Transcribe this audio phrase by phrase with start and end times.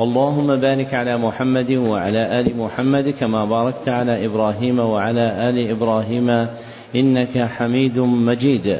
[0.00, 6.46] اللهم بارك على محمد وعلى آل محمد كما باركت على إبراهيم وعلى آل إبراهيم
[6.96, 8.78] إنك حميد مجيد.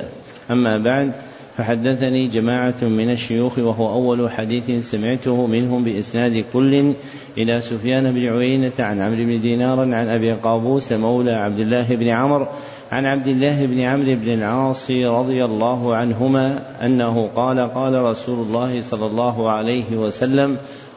[0.51, 1.13] أما بعد
[1.57, 6.93] فحدثني جماعة من الشيوخ وهو أول حديث سمعته منهم بإسناد كل
[7.39, 12.09] إلى سفيان بن عيينة عن عمرو بن دينار عن أبي قابوس مولى عبد الله بن
[12.09, 12.47] عمرو
[12.93, 18.81] عن عبد الله بن عمرو بن العاص رضي الله عنهما أنه قال قال رسول الله
[18.81, 20.57] صلى الله عليه وسلم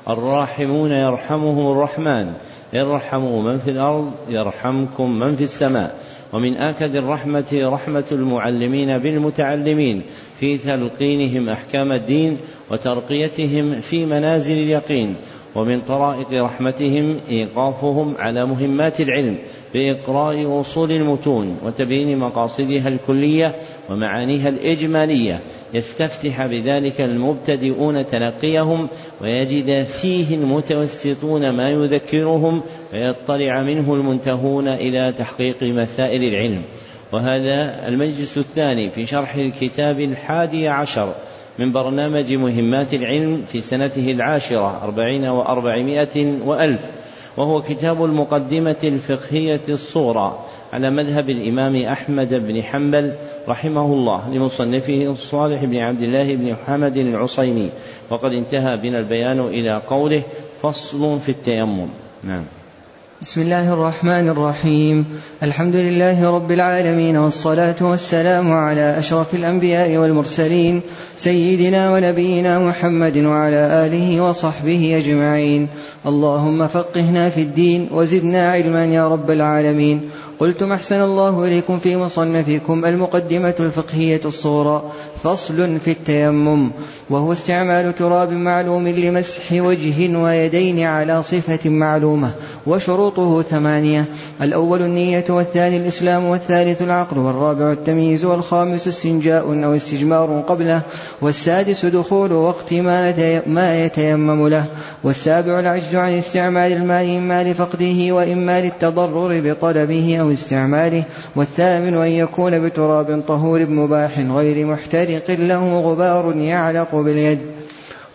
[0.10, 2.34] الراحمون يرحمهم الرحمن.
[2.74, 5.96] ارحموا من في الأرض يرحمكم من في السماء.
[6.34, 10.04] ومن آكد الرحمة رحمة المعلمين بالمتعلمين.
[10.40, 12.38] في تلقينهم أحكام الدين
[12.72, 15.16] وترقيتهم في منازل اليقين.
[15.56, 19.38] ومن طرائق رحمتهم إيقافهم على مهمات العلم
[19.74, 23.56] بإقراء أصول المتون وتبيين مقاصدها الكلية
[23.90, 25.40] ومعانيها الإجمالية.
[25.74, 28.88] يستفتح بذلك المبتدئون تلقيهم
[29.22, 32.62] ويجد فيه المتوسطون ما يذكرهم
[32.94, 36.62] ويطلع منه المنتهون إلى تحقيق مسائل العلم.
[37.14, 41.14] وهذا المجلس الثاني في شرح الكتاب الحادي عشر.
[41.62, 46.86] من برنامج مهمات العلم في سنته العاشرة أربعين وأربعمائة وألف
[47.38, 53.14] وهو كتاب المقدمة الفقهية الصورة على مذهب الإمام أحمد بن حنبل
[53.48, 57.72] رحمه الله لمصنفه صالح بن عبد الله بن محمد العصيمي.
[58.10, 60.24] وقد انتهى بنا البيان إلى قوله
[60.62, 61.88] فصل في التيمم.
[62.24, 62.61] نعم.
[63.22, 65.06] بسم الله الرحمن الرحيم.
[65.44, 70.82] الحمد لله رب العالمين والصلاة والسلام على أشرف الأنبياء والمرسلين
[71.18, 75.68] سيدنا ونبينا محمد وعلى آله وصحبه أجمعين.
[76.06, 80.02] اللهم فقهنا في الدين وزدنا علما يا رب العالمين.
[80.42, 84.92] قلتم أحسن الله إليكم في مصنفكم المقدمة الفقهية الصورة.
[85.24, 86.72] فصل في التيمم.
[87.10, 92.32] وهو استعمال تراب معلوم لمسح وجه ويدين على صفة معلومة
[92.68, 94.06] وشروطه ثمانية.
[94.42, 100.82] الأول النية والثاني الإسلام والثالث العقل والرابع التمييز والخامس استنجاء أو استجمار قبله
[101.22, 104.66] والسادس دخول وقت ما ما يتيمم له
[105.04, 111.04] والسابع العجز عن استعمال الماء إما لفقده وإما للتضرر بطلبه أو استعماله
[111.36, 117.40] والثامن أن يكون بتراب طهور مباح غير محترق له غبار يعلق باليد.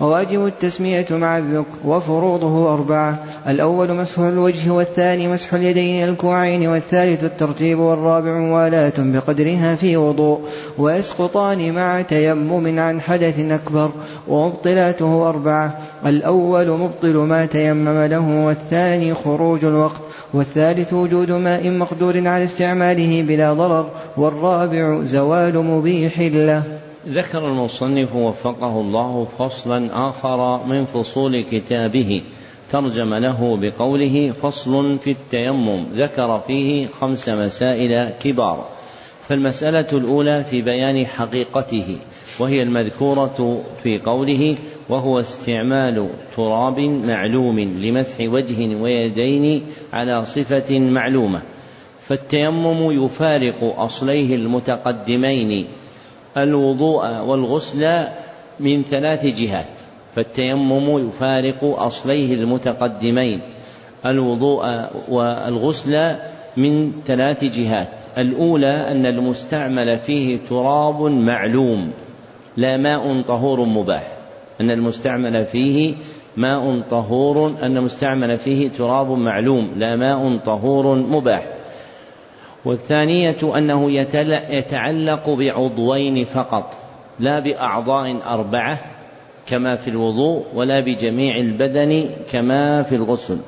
[0.00, 3.18] وواجب التسمية مع الذكر وفروضه أربعة.
[3.48, 10.40] الأول مسح الوجه والثاني مسح اليدين الكوعين والثالث الترتيب والرابع موالاة بقدرها في وضوء.
[10.78, 13.90] ويسقطان مع تيمم عن حدث أكبر
[14.28, 15.78] ومبطلاته أربعة.
[16.06, 20.00] الأول مبطل ما تيمم له والثاني خروج الوقت.
[20.34, 23.86] والثالث وجود ماء مقدور على استعماله بلا ضرر
[24.16, 26.62] والرابع زوال مبيح له.
[27.08, 32.22] ذكر المصنف وفقه الله فصلا آخر من فصول كتابه.
[32.72, 35.84] ترجم له بقوله فصل في التيمم.
[35.92, 38.64] ذكر فيه خمس مسائل كبار.
[39.28, 41.98] فالمسألة الأولى في بيان حقيقته
[42.40, 44.56] وهي المذكورة في قوله
[44.88, 49.62] وهو استعمال تراب معلوم لمسح وجه ويدين
[49.92, 51.42] على صفة معلومة
[52.00, 55.66] فالتيمم يفارق أصليه المتقدمين
[56.36, 58.06] الوضوء والغسل
[58.60, 59.78] من ثلاث جهات
[60.14, 63.40] فالتيمم يفارق أصليه المتقدمين.
[64.06, 64.64] الوضوء
[65.08, 66.16] والغسل
[66.56, 67.88] من ثلاث جهات.
[68.18, 71.90] الأولى أن المستعمل فيه تراب معلوم
[72.56, 74.12] لا ماء طهور مباح.
[74.60, 75.94] أن المستعمل فيه
[76.36, 81.55] ماء طهور أن المستعمل فيه تراب معلوم لا ماء طهور مباح.
[82.66, 83.90] والثانية أنه
[84.50, 86.78] يتعلق بعضوين فقط
[87.20, 88.78] لا بأعضاء أربعة
[89.46, 93.38] كما في الوضوء ولا بجميع البدن كما في الغسل.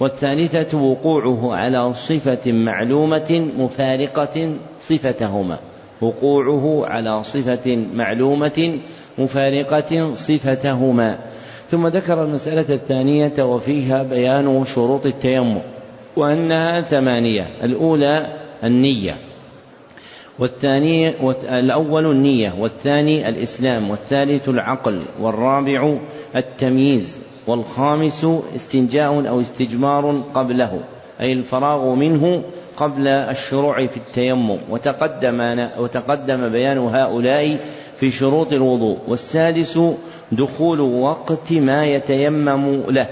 [0.00, 5.58] والثالثة وقوعه على صفة معلومة مفارقة صفتهما.
[6.00, 8.78] وقوعه على صفة معلومة
[9.18, 11.18] مفارقة صفتهما.
[11.68, 15.60] ثم ذكر المسألة الثانية وفيها بيان شروط التيمم.
[16.16, 17.46] وأنها ثمانية.
[17.62, 19.16] الأولى النية.
[20.38, 21.08] والثاني
[21.58, 25.98] الأول النية والثاني الإسلام والثالث العقل والرابع
[26.36, 28.26] التمييز والخامس
[28.56, 30.80] استنجاء أو استجمار قبله
[31.20, 32.42] أي الفراغ منه
[32.76, 34.58] قبل الشروع في التيمم.
[34.70, 37.58] وتقدم وتقدم بيان هؤلاء
[38.00, 38.98] في شروط الوضوء.
[39.08, 39.80] والسادس
[40.32, 43.06] دخول وقت ما يتيمم له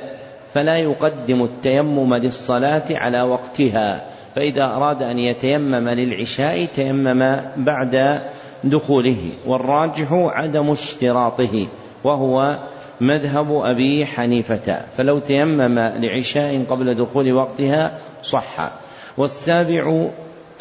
[0.55, 4.08] فلا يقدم التيمم للصلاة على وقتها.
[4.35, 8.23] فإذا أراد أن يتيمم للعشاء تيمم بعد
[8.65, 9.17] دخوله
[9.47, 11.67] والراجح عدم اشتراطه
[12.05, 12.59] وهو
[13.01, 14.81] مذهب أبي حنيفة.
[14.97, 18.73] فلو تيمم لعشاء قبل دخول وقتها صح.
[19.19, 20.09] والسابع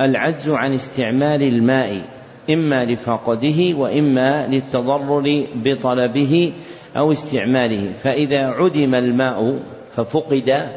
[0.02, 2.02] العجز عن استعمال الماء
[2.50, 6.54] إما لفقده وإما للتضرر بطلبه
[6.98, 7.92] أو استعماله.
[8.04, 9.60] فإذا عدم الماء
[9.96, 10.68] ففقد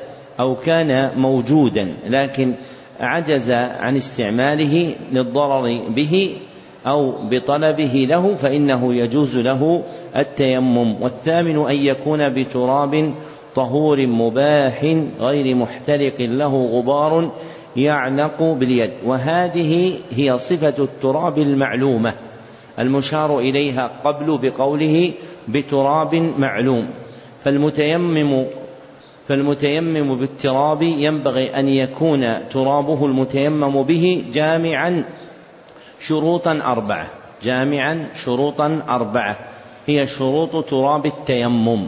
[0.40, 2.54] أو كان موجودا لكن
[3.00, 6.36] عجز عن استعماله للضرر به
[6.86, 9.82] أو بطلبه له فإنه يجوز له
[10.16, 11.02] التيمم.
[11.02, 13.14] والثامن أن يكون بتراب
[13.56, 17.30] طهور مباح غير محترق له غبار
[17.76, 18.90] يعلق باليد.
[19.04, 22.12] وهذه هي صفة التراب المعلومة
[22.78, 25.12] المشار إليها قبل بقوله
[25.48, 26.88] بتراب معلوم.
[27.44, 28.44] فالمتيمم
[29.30, 35.04] فالمتيمم بالتراب ينبغي أن يكون ترابه المتيمم به جامعا
[36.00, 37.06] شروطا أربعة.
[37.42, 39.38] جامعا شروطا أربعة.
[39.86, 41.86] هي شروط تراب التيمم.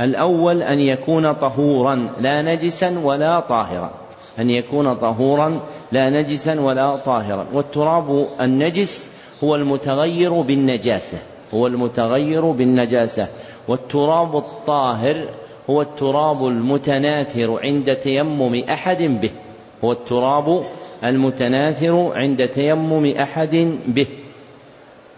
[0.00, 3.90] الأول أن يكون طهورا لا نجسا ولا طاهرا.
[4.38, 5.60] أن يكون طهورا
[5.92, 7.46] لا نجسا ولا طاهرا.
[7.52, 9.10] والتراب النجس
[9.44, 11.18] هو المتغير بالنجاسة.
[11.54, 13.28] هو المتغير بالنجاسة.
[13.68, 15.24] والتراب الطاهر
[15.70, 19.30] هو التراب المتناثر عند تيمم أحد به.
[19.84, 20.64] هو التراب
[21.04, 24.06] المتناثر عند تيمم أحد به.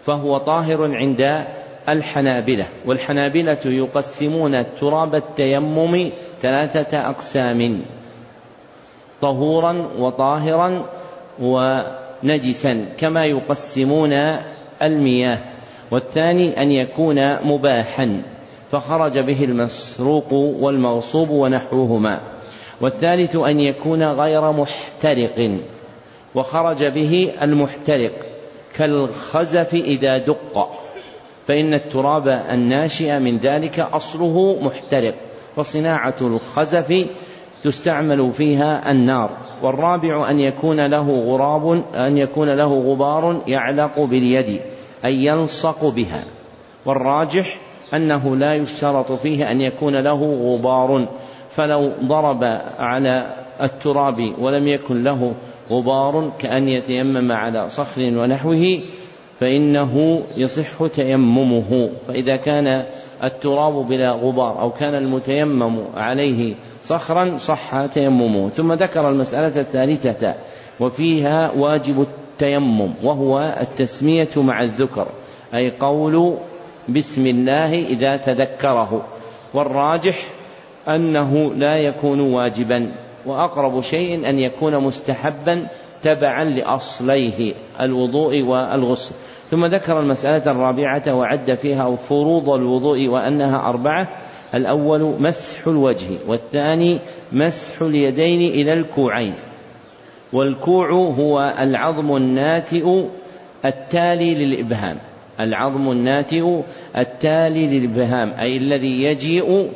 [0.05, 1.45] فهو طاهر عند
[1.89, 2.65] الحنابلة.
[2.85, 6.09] والحنابلة يقسمون تراب التيمم
[6.41, 7.81] ثلاثة أقسام
[9.21, 10.85] طهورا وطاهرا
[11.41, 14.13] ونجسا كما يقسمون
[14.81, 15.37] المياه.
[15.91, 18.36] والثاني أن يكون مباحا.
[18.71, 22.21] فخرج به المسروق والمغصوب ونحوهما.
[22.81, 25.59] والثالث أن يكون غير محترق
[26.35, 28.13] وخرج به المحترق
[28.75, 30.69] كالخزف إذا دق.
[31.47, 35.15] فإن التراب الناشئ من ذلك أصله محترق
[35.57, 36.93] وصناعة الخزف
[37.63, 39.37] تستعمل فيها النار.
[39.63, 44.61] والرابع أن يكون له غراب أن يكون له غبار يعلق باليد
[45.05, 46.25] أي يلصق بها.
[46.85, 51.07] والراجح أنه لا يشترط فيه أن يكون له غبار.
[51.49, 52.43] فلو ضرب
[52.79, 55.33] على التراب ولم يكن له
[55.69, 58.79] غبار كأن يتيمم على صخر ونحوه
[59.39, 61.89] فإنه يصح تيممه.
[62.07, 62.85] فإذا كان
[63.23, 68.49] التراب بلا غبار أو كان المتيمم عليه صخرا صح تيممه.
[68.49, 70.35] ثم ذكر المسألة الثالثة
[70.79, 75.07] وفيها واجب التيمم وهو التسمية مع الذكر
[75.53, 76.37] أي قول
[76.89, 79.05] بسم الله إذا تذكره.
[79.53, 80.23] والراجح
[80.87, 82.91] أنه لا يكون واجبا
[83.25, 85.67] وأقرب شيء أن يكون مستحبا
[86.03, 89.15] تبعا لأصليه الوضوء والغسل.
[89.51, 94.07] ثم ذكر المسألة الرابعة وعد فيها فروض الوضوء وأنها أربعة.
[94.55, 96.99] الأول مسح الوجه والثاني
[97.31, 99.33] مسح اليدين إلى الكوعين.
[100.33, 103.03] والكوع هو العظم الناتئ
[103.65, 104.97] التالي للإبهام.
[105.39, 106.61] العظم الناتئ
[106.97, 109.69] التالي للإبهام أي الذي يجيء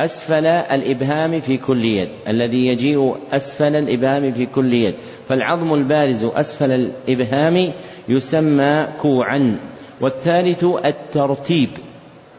[0.00, 4.94] أسفل الإبهام في كل يد الذي يجيء أسفل الإبهام في كل يد.
[5.28, 7.72] فالعظم البارز أسفل الإبهام
[8.08, 9.60] يسمى كوعا.
[10.00, 11.70] والثالث الترتيب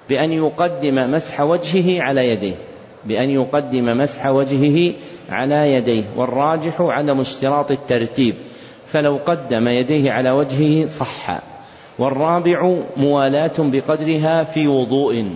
[0.09, 2.55] بأن يقدم مسح وجهه على يديه
[3.05, 4.93] بأن يقدم مسح وجهه
[5.29, 6.03] على يديه.
[6.17, 8.35] والراجح عدم اشتراط الترتيب
[8.85, 11.48] فلو قدم يديه على وجهه صح.
[11.99, 15.35] والرابع موالاة بقدرها في وضوء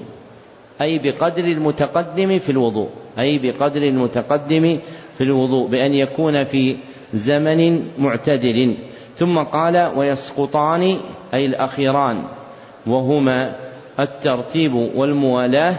[0.82, 2.90] أي بقدر المتقدم في الوضوء
[3.20, 4.80] أي بقدر المتقدم
[5.14, 6.78] في الوضوء بأن يكون في
[7.14, 8.78] زمن معتدل.
[9.16, 10.98] ثم قال ويسقطان
[11.34, 12.24] أي الأخيران
[12.88, 13.56] وهما
[14.00, 15.76] الترتيب والموالاة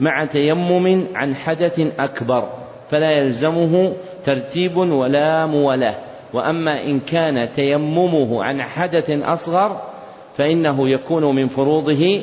[0.00, 2.48] مع تيمم عن حدث أكبر
[2.88, 3.92] فلا يلزمه
[4.24, 5.94] ترتيب ولا موالاة.
[6.34, 9.91] وأما إن كان تيممه عن حدث أصغر
[10.34, 12.20] فإنه يكون من فروضه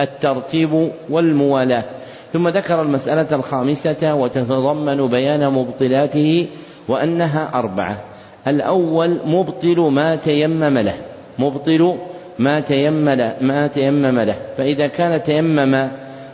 [0.00, 1.84] الترتيب والموالاة.
[2.32, 6.48] ثم ذكر المسألة الخامسة وتتضمن بيان مبطلاته
[6.88, 8.04] وأنها أربعة.
[8.46, 10.96] الأول مبطل ما تيمم له.
[11.38, 11.98] مبطل
[12.38, 14.38] ما تيمم ما تيمم له.
[14.56, 15.88] فإذا كان تيمم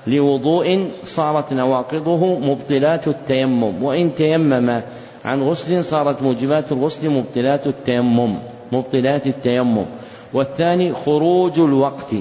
[0.07, 3.85] لوضوء صارت نواقضه مبطلات التيمم.
[3.85, 4.83] وإن تيمم
[5.25, 8.39] عن غسل صارت موجبات الغسل مبطلات التيمم.
[8.73, 9.87] مبطلات التيمم.
[10.35, 12.15] والثاني خروج الوقت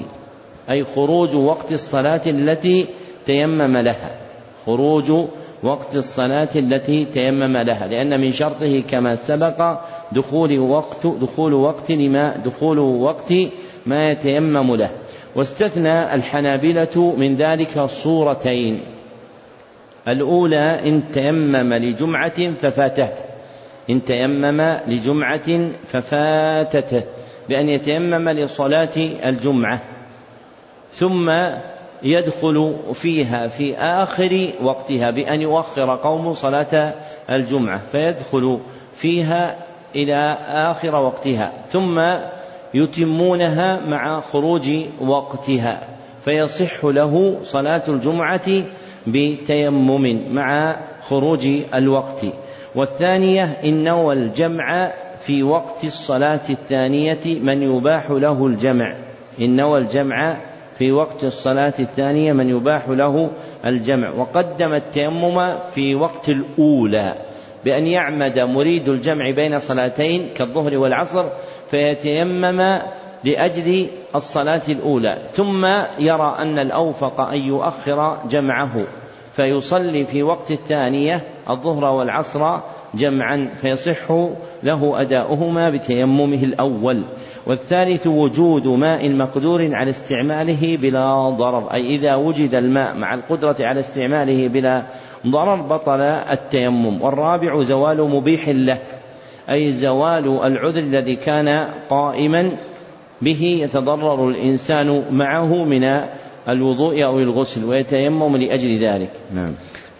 [0.70, 2.86] أي خروج وقت الصلاة التي
[3.26, 4.16] تيمم لها.
[4.66, 5.12] خروج
[5.62, 9.80] وقت الصلاة التي تيمم لها لأن من شرطه كما سبق
[10.12, 13.32] دخول وقت دخول وقت لما دخول وقت
[13.86, 14.90] ما يتيمم له.
[15.36, 18.80] واستثنى الحنابلة من ذلك صورتين.
[20.08, 23.29] الأولى إن تيمم لجمعة ففاتته.
[23.90, 27.02] إن تيمم لجمعة ففاتته
[27.48, 29.82] بأن يتيمم لصلاة الجمعة
[30.92, 31.32] ثم
[32.02, 36.94] يدخل فيها في آخر وقتها بأن يؤخر قوم صلاة
[37.30, 38.58] الجمعة فيدخل
[38.94, 39.56] فيها
[39.94, 42.00] إلى آخر وقتها ثم
[42.74, 44.70] يتمونها مع خروج
[45.00, 45.88] وقتها
[46.24, 48.62] فيصح له صلاة الجمعة
[49.06, 50.76] بتيمم مع
[51.08, 52.24] خروج الوقت.
[52.74, 54.92] والثانية إن نوى الجمع
[55.26, 58.96] في وقت الصلاة الثانية من يباح له الجمع.
[59.40, 60.36] إن نوى الجمع
[60.78, 63.30] في وقت الصلاة الثانية من يباح له
[63.66, 64.10] الجمع.
[64.10, 67.14] وقدم التيمم في وقت الأولى
[67.64, 71.28] بأن يعمد مريد الجمع بين صلاتين كالظهر والعصر
[71.70, 72.78] فيتيمم
[73.24, 75.18] لأجل الصلاة الأولى.
[75.32, 75.66] ثم
[75.98, 78.86] يرى أن الأوفق أن يؤخر جمعه.
[79.36, 82.58] فيصلي في وقت الثانية الظهر والعصر
[82.94, 84.12] جمعا فيصح
[84.62, 87.04] له أداؤهما بتيممه الأول.
[87.46, 93.80] والثالث وجود ماء مقدور على استعماله بلا ضرر أي إذا وجد الماء مع القدرة على
[93.80, 94.82] استعماله بلا
[95.26, 97.02] ضرر بطل التيمم.
[97.02, 98.78] والرابع زوال مبيح له
[99.50, 102.50] أي زوال العذر الذي كان قائما
[103.22, 106.00] به يتضرر الإنسان معه من
[106.52, 109.10] الوضوء أو الغسل ويتيمم لأجل ذلك.
[109.34, 109.54] نعم.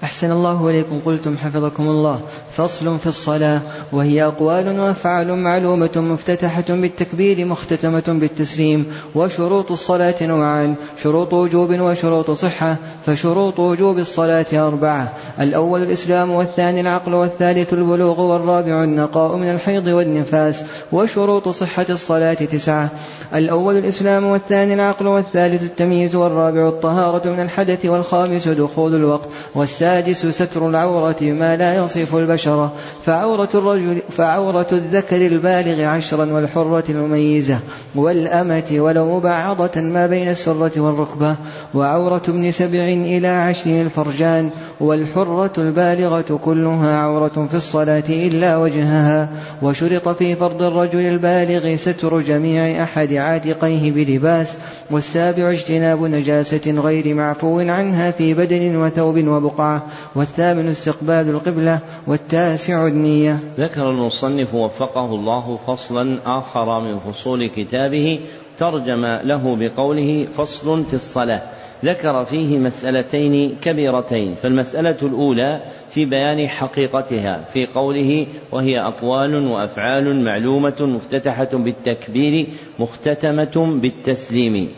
[0.04, 1.00] أحسن الله إليكم.
[1.06, 2.20] قلتم حفظكم الله.
[2.56, 3.60] فصل في الصلاة.
[3.92, 8.86] وهي أقوال وأفعال معلومة مفتتحة بالتكبير مختتمة بالتسليم.
[9.14, 10.74] وشروط الصلاة نوعان.
[11.02, 12.76] شروط وجوب وشروط صحة.
[13.06, 15.12] فشروط وجوب الصلاة أربعة.
[15.40, 20.64] الأول الإسلام والثاني العقل والثالث البلوغ والرابع النقاء من الحيض والنفاس.
[20.92, 22.90] وشروط صحة الصلاة تسعة.
[23.34, 29.28] الأول الإسلام والثاني العقل والثالث التمييز والرابع الطهارة من الحدث والخامس دخول الوقت.
[29.54, 29.89] والسادس
[30.30, 37.58] ستر العورة ما لا يصف البشرة فعورة الرجل فعورة الذكر البالغ عشرا والحرة المميزة
[37.94, 41.36] والأمة ولو مبعضة ما بين السرة والركبة
[41.74, 49.28] وعورة ابن سبع إلى عشر الفرجان والحرة البالغة كلها عورة في الصلاة إلا وجهها
[49.62, 54.52] وشرط في فرض الرجل البالغ ستر جميع أحد عاتقيه بلباس
[54.90, 59.79] والسابع اجتناب نجاسة غير معفو عنها في بدن وثوب وبقعة
[60.14, 63.38] والثامن استقبال القبلة والتاسع النية.
[63.58, 68.20] ذكر المصنف وفقه الله فصلا آخر من فصول كتابه
[68.58, 71.42] ترجم له بقوله فصل في الصلاة.
[71.84, 75.60] ذكر فيه مسألتين كبيرتين فالمسألة الأولى
[75.90, 82.46] في بيان حقيقتها في قوله وهي أقوال وأفعال معلومة مفتتحة بالتكبير
[82.78, 84.68] مختتمة بالتسليم.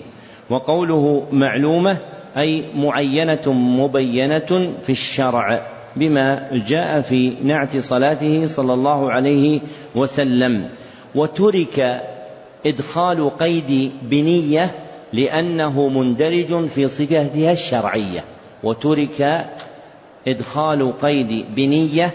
[0.50, 1.96] وقوله معلومة
[2.36, 9.60] أي معينة مبينة في الشرع بما جاء في نعت صلاته صلى الله عليه
[9.94, 10.68] وسلم.
[11.14, 12.02] وترك
[12.66, 14.70] إدخال قيد بنية
[15.12, 18.24] لأنه مندرج في صفتها الشرعية.
[18.62, 19.46] وترك
[20.28, 22.10] إدخال قيد بنية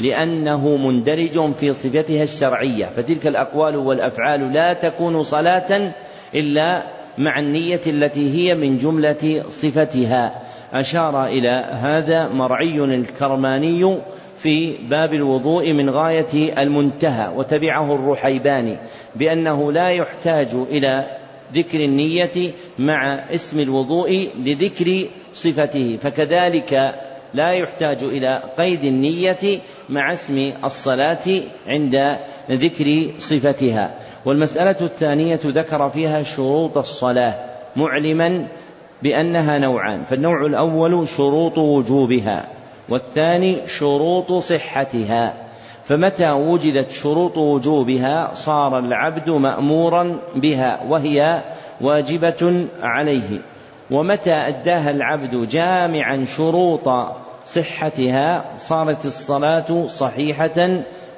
[0.00, 2.86] لأنه مندرج في صفتها الشرعية.
[2.96, 5.92] فتلك الأقوال والأفعال لا تكون صلاة
[6.34, 10.42] إلا مع النية التي هي من جملة صفتها.
[10.72, 13.98] أشار إلى هذا مرعي الكرماني
[14.42, 18.76] في باب الوضوء من غاية المنتهى وتبعه الرحيباني
[19.16, 21.18] بأنه لا يحتاج إلى
[21.54, 26.94] ذكر النية مع اسم الوضوء لذكر صفته فكذلك
[27.34, 29.58] لا يحتاج إلى قيد النية
[29.88, 32.16] مع اسم الصلاة عند
[32.50, 33.94] ذكر صفتها.
[34.24, 37.34] والمسألة الثانية ذكر فيها شروط الصلاة
[37.76, 38.46] معلما
[39.02, 42.48] بأنها نوعان فالنوع الأول شروط وجوبها
[42.88, 45.34] والثاني شروط صحتها.
[45.84, 51.42] فمتى وجدت شروط وجوبها صار العبد مأمورا بها وهي
[51.80, 53.40] واجبة عليه.
[53.90, 56.88] ومتى أداها العبد جامعا شروط
[57.44, 60.68] صحتها صارت الصلاة صحيحة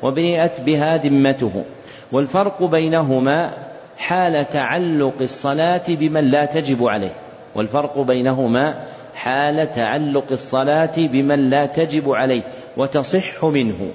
[0.02, 1.64] وبرئت بها ذمته.
[2.12, 3.50] والفرق بينهما
[3.99, 7.14] حال تعلق الصلاة بمن لا تجب عليه.
[7.54, 12.42] والفرق بينهما حال تعلق الصلاة بمن لا تجب عليه
[12.76, 13.90] وتصح منه.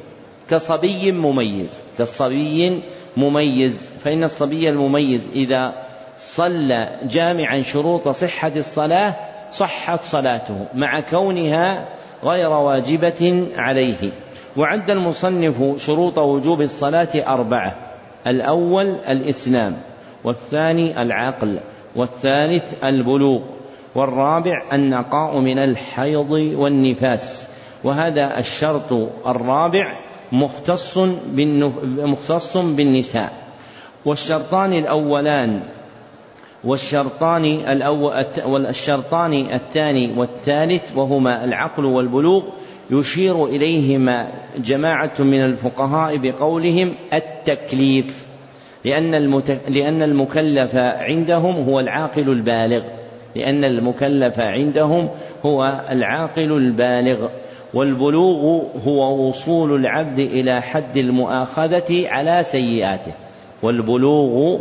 [0.50, 2.82] كصبي مميز كصبي
[3.18, 3.92] مميز.
[4.00, 5.74] فإن الصبي المميز إذا
[6.18, 9.16] صلى جامعا شروط صحة الصلاة
[9.52, 11.88] صحت صلاته مع كونها
[12.24, 14.12] غير واجبة عليه.
[14.58, 17.87] وعد المصنف شروط وجوب الصلاة أربعة.
[18.28, 19.78] الأول الإسلام
[20.24, 21.60] والثاني العقل
[21.96, 23.42] والثالث البلوغ
[23.96, 27.48] والرابع النقاء من الحيض والنفاس.
[27.84, 28.94] وهذا الشرط
[29.28, 30.00] الرابع
[30.32, 30.98] مختص
[31.98, 33.34] مختص بالنساء.
[34.06, 35.62] والشرطان الأولان
[36.64, 42.44] والشرطان الأول والشرطان الثاني والثالث وهما العقل والبلوغ
[42.92, 44.28] يشير إليهما
[44.58, 48.26] جماعة من الفقهاء بقولهم التكليف
[48.86, 49.16] لأن
[49.70, 52.82] لأن المكلف عندهم هو العاقل البالغ
[53.36, 55.10] لأن المكلف عندهم
[55.46, 57.28] هو العاقل البالغ
[57.74, 63.12] والبلوغ هو وصول العبد إلى حد المؤاخذة على سيئاته
[63.64, 64.60] والبلوغ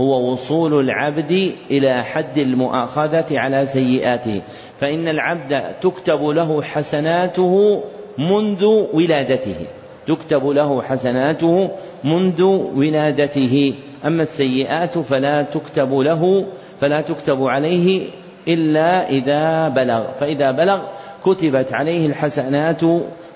[0.00, 4.42] هو وصول العبد إلى حد المؤاخذة على سيئاته.
[4.80, 7.82] فإن العبد تكتب له حسناته
[8.18, 9.66] منذ ولادته.
[10.06, 11.70] تكتب له حسناته
[12.04, 12.42] منذ
[12.74, 13.74] ولادته.
[14.06, 16.46] أما السيئات فلا تكتب له
[16.80, 18.02] فلا تكتب عليه
[18.48, 20.12] إلا إذا بلغ.
[20.12, 20.80] فإذا بلغ
[21.24, 22.80] كتبت عليه الحسنات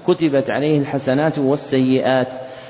[0.07, 2.29] كتبت عليه الحسنات والسيئات.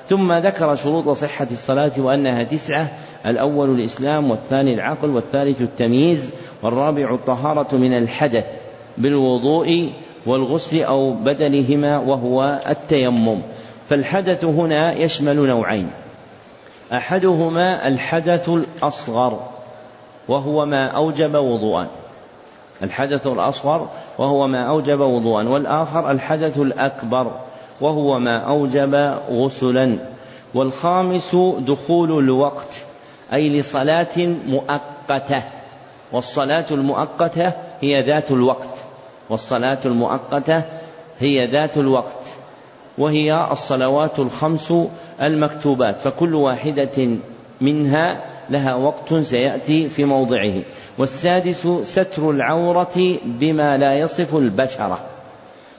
[0.08, 2.92] ثم ذكر شروط صحة الصلاة وأنها تسعة.
[3.26, 6.30] الأول الإسلام والثاني العقل والثالث التمييز
[6.62, 8.61] والرابع الطهارة من الحدث.
[8.98, 9.92] بالوضوء
[10.26, 13.42] والغسل أو بدلهما وهو التيمم.
[13.88, 15.90] فالحدث هنا يشمل نوعين.
[16.92, 19.40] أحدهما الحدث الأصغر
[20.28, 21.86] وهو ما أوجب وضوءا
[22.82, 27.32] الحدث الأصغر وهو ما أوجب وضوءا والآخر الحدث الأكبر
[27.80, 28.94] وهو ما أوجب
[29.30, 29.98] غسلا.
[30.54, 32.84] والخامس دخول الوقت
[33.32, 35.42] أي لصلاة مؤقتة.
[36.12, 38.84] والصلاة المؤقتة هي ذات الوقت.
[39.30, 40.62] والصلاة المؤقتة
[41.18, 42.26] هي ذات الوقت.
[42.98, 44.72] وهي الصلوات الخمس
[45.22, 46.00] المكتوبات.
[46.00, 47.08] فكل واحدة
[47.60, 48.20] منها
[48.50, 50.62] لها وقت سيأتي في موضعه.
[50.98, 55.00] والسادس ستر العورة بما لا يصف البشرة.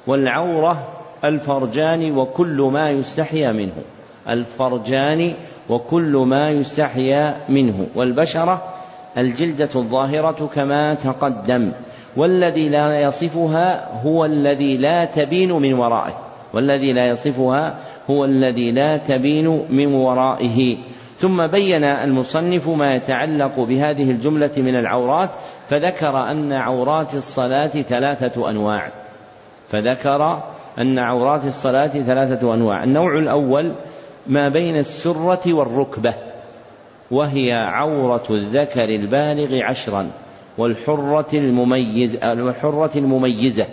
[0.07, 0.87] والعورة
[1.23, 3.83] الفرجان وكل ما يستحيا منه.
[4.29, 5.33] الفرجان
[5.69, 7.87] وكل ما يستحيا منه.
[7.95, 8.72] والبشرة
[9.17, 11.71] الجلدة الظاهرة كما تقدم.
[12.17, 16.17] والذي لا يصفها هو الذي لا تبين من ورائه.
[16.53, 17.75] والذي لا يصفها
[18.09, 20.77] هو الذي لا تبين من ورائه.
[21.19, 25.29] ثم بين المصنف ما يتعلق بهذه الجملة من العورات
[25.69, 28.91] فذكر أن عورات الصلاة ثلاثة أنواع.
[29.69, 30.43] فذكر
[30.79, 32.83] أن عورات الصلاة ثلاثة أنواع.
[32.83, 33.73] النوع الأول
[34.27, 36.32] ما بين السرة والركبة.
[37.13, 40.07] وهي عورة الذكر البالغ عشرا
[40.57, 43.65] والحرة المميز والحرة المميزة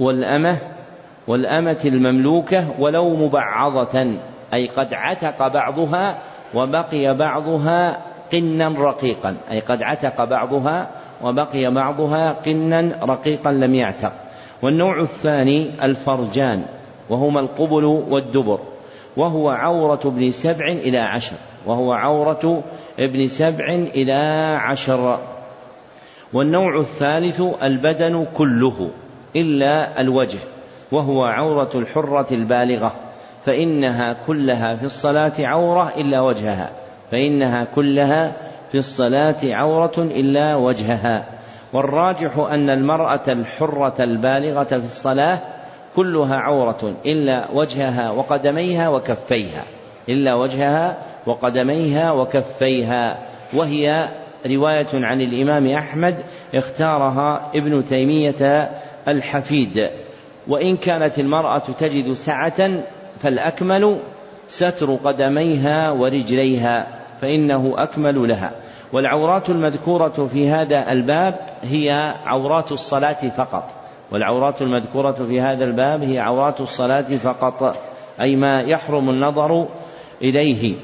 [0.00, 0.56] والأمة
[1.28, 4.06] والأمة المملوكة ولو مبعضة
[4.54, 6.18] أي قد عتق بعضها
[6.54, 7.98] وبقي بعضها
[8.32, 10.90] قنا رقيقا أي قد عتق بعضها
[11.22, 14.12] وبقي بعضها قنا رقيقا لم يعتق.
[14.62, 16.62] والنوع الثاني الفرجان
[17.10, 18.58] وهما القبل والدبر.
[19.16, 21.36] وهو عورة ابن سبع إلى عشر.
[21.66, 22.62] وهو عورة
[22.98, 24.12] ابن سبع إلى
[24.62, 25.20] عشر.
[26.32, 28.90] والنوع الثالث البدن كله
[29.36, 30.38] إلا الوجه.
[30.92, 32.92] وهو عورة الحرة البالغة.
[33.44, 36.70] فإنها كلها في الصلاة عورة إلا وجهها.
[37.10, 38.32] فإنها كلها
[38.72, 41.24] في الصلاة عورة إلا وجهها.
[41.72, 45.38] والراجح أن المرأة الحرة البالغة في الصلاة
[45.96, 49.64] كلها عورة إلا وجهها وقدميها وكفيها
[50.08, 53.18] إلا وجهها وقدميها وكفيها.
[53.54, 54.08] وهي
[54.46, 56.16] رواية عن الإمام أحمد
[56.54, 58.70] اختارها ابن تيمية
[59.08, 59.90] الحفيد.
[60.48, 62.70] وإن كانت المرأة تجد سعة
[63.20, 63.98] فالأكمل
[64.48, 66.86] ستر قدميها ورجليها
[67.20, 68.50] فإنه أكمل لها.
[68.92, 73.81] والعورات المذكورة في هذا الباب هي عورات الصلاة فقط.
[74.12, 77.76] والعورات المذكورة في هذا الباب هي عورات الصلاة فقط
[78.20, 79.66] أي ما يحرم النظر
[80.22, 80.74] إليه.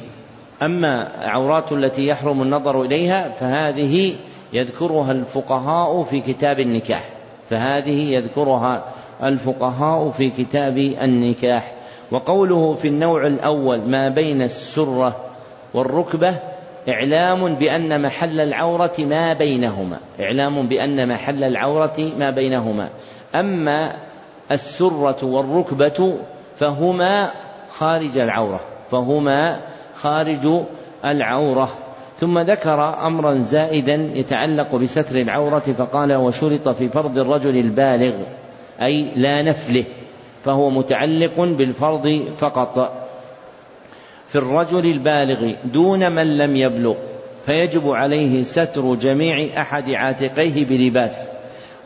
[0.62, 4.16] أما عورات التي يحرم النظر إليها فهذه
[4.52, 7.08] يذكرها الفقهاء في كتاب النكاح
[7.50, 8.84] فهذه يذكرها
[9.22, 11.72] الفقهاء في كتاب النكاح.
[12.10, 15.16] وقوله في النوع الأول ما بين السرة
[15.74, 16.40] والركبة
[16.88, 22.90] إعلام بأن محل العورة ما بينهما إعلام بأن محل العورة ما بينهما.
[23.34, 23.96] أما
[24.52, 26.18] السرة والركبة
[26.56, 27.30] فهما
[27.70, 28.60] خارج العورة
[28.90, 29.60] فهما
[29.94, 30.64] خارج
[31.04, 31.68] العورة.
[32.16, 38.14] ثم ذكر أمرا زائدا يتعلق بستر العورة فقال وشرط في فرض الرجل البالغ
[38.82, 39.84] أي لا نفله
[40.44, 42.92] فهو متعلق بالفرض فقط.
[44.28, 46.94] في الرجل البالغ دون من لم يبلغ
[47.46, 51.37] فيجب عليه ستر جميع أحد عاتقيه بلباس.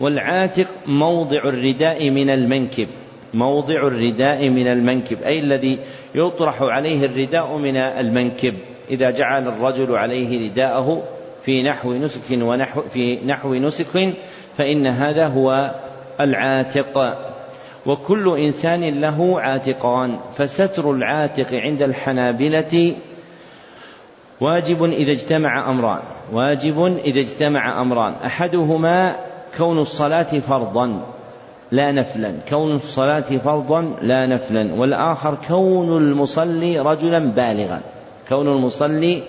[0.02, 2.88] والعاتق موضع الرداء من المنكب
[3.34, 5.78] موضع الرداء من المنكب أي الذي
[6.14, 8.54] يطرح عليه الرداء من المنكب.
[8.90, 11.02] إذا جعل الرجل عليه رداءه
[11.44, 14.12] في نحو نسك ونحو في نحو نسك
[14.56, 15.74] فإن هذا هو
[16.20, 17.18] العاتق.
[17.86, 22.94] وكل إنسان له عاتقان فستر العاتق عند الحنابلة
[24.40, 26.00] واجب إذا اجتمع أمران
[26.32, 28.12] واجب إذا اجتمع أمران.
[28.12, 29.16] أحدهما
[29.58, 31.00] كون الصلاة فرضا
[31.70, 32.34] لا نفلا.
[32.48, 34.74] كون الصلاة فرضا لا نفلا.
[34.74, 37.80] والآخر كون المصلي رجلا بالغا.
[38.28, 39.22] كون المصلي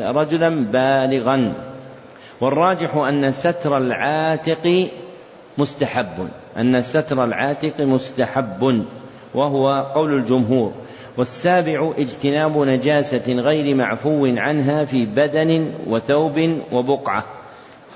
[0.00, 1.52] رجلا بالغا.
[2.40, 4.88] والراجح أن ستر العاتق
[5.58, 6.28] مستحب.
[6.58, 8.84] أن ستر العاتق مستحب.
[9.34, 10.72] وهو قول الجمهور.
[11.18, 17.24] والسابع اجتناب نجاسة غير معفو عنها في بدن وثوب وبقعة.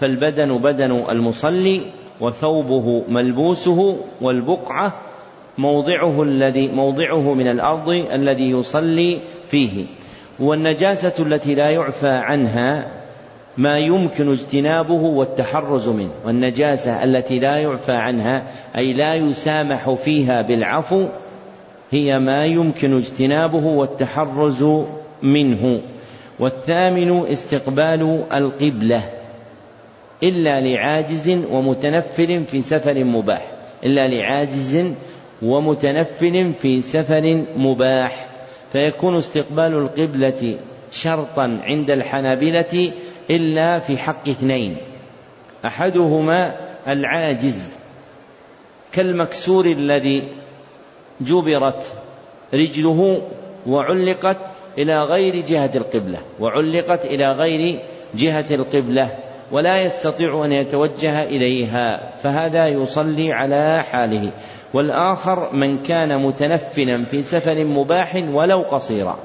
[0.00, 1.80] فالبدن بدن المصلي
[2.20, 4.94] وثوبه ملبوسه والبقعة
[5.58, 9.18] موضعه الذي موضعه من الأرض الذي يصلي
[9.50, 9.86] فيه.
[10.40, 12.86] والنجاسة التي لا يعفى عنها
[13.56, 16.10] ما يمكن اجتنابه والتحرز منه.
[16.26, 18.42] والنجاسة التي لا يعفى عنها
[18.76, 21.08] أي لا يسامح فيها بالعفو
[21.90, 24.64] هي ما يمكن اجتنابه والتحرز
[25.22, 25.80] منه.
[26.38, 29.17] والثامن استقبال القبلة.
[30.22, 33.52] إلا لعاجز ومتنفل في سفر مباح.
[33.84, 34.92] إلا لعاجز
[35.42, 38.26] ومتنفل في سفر مباح.
[38.72, 40.58] فيكون استقبال القبلة
[40.92, 42.92] شرطا عند الحنابلة
[43.30, 44.76] إلا في حق اثنين.
[45.64, 46.56] أحدهما
[46.88, 47.76] العاجز
[48.92, 50.22] كالمكسور الذي
[51.20, 51.94] جبرت
[52.54, 53.22] رجله
[53.66, 54.38] وعلقت
[54.78, 57.78] إلى غير جهة القبلة وعلقت إلى غير
[58.14, 59.27] جهة القبلة.
[59.52, 64.32] ولا يستطيع أن يتوجه إليها فهذا يصلي على حاله.
[64.74, 69.18] والآخر من كان متنفلا في سفر مباح ولو قصيرا.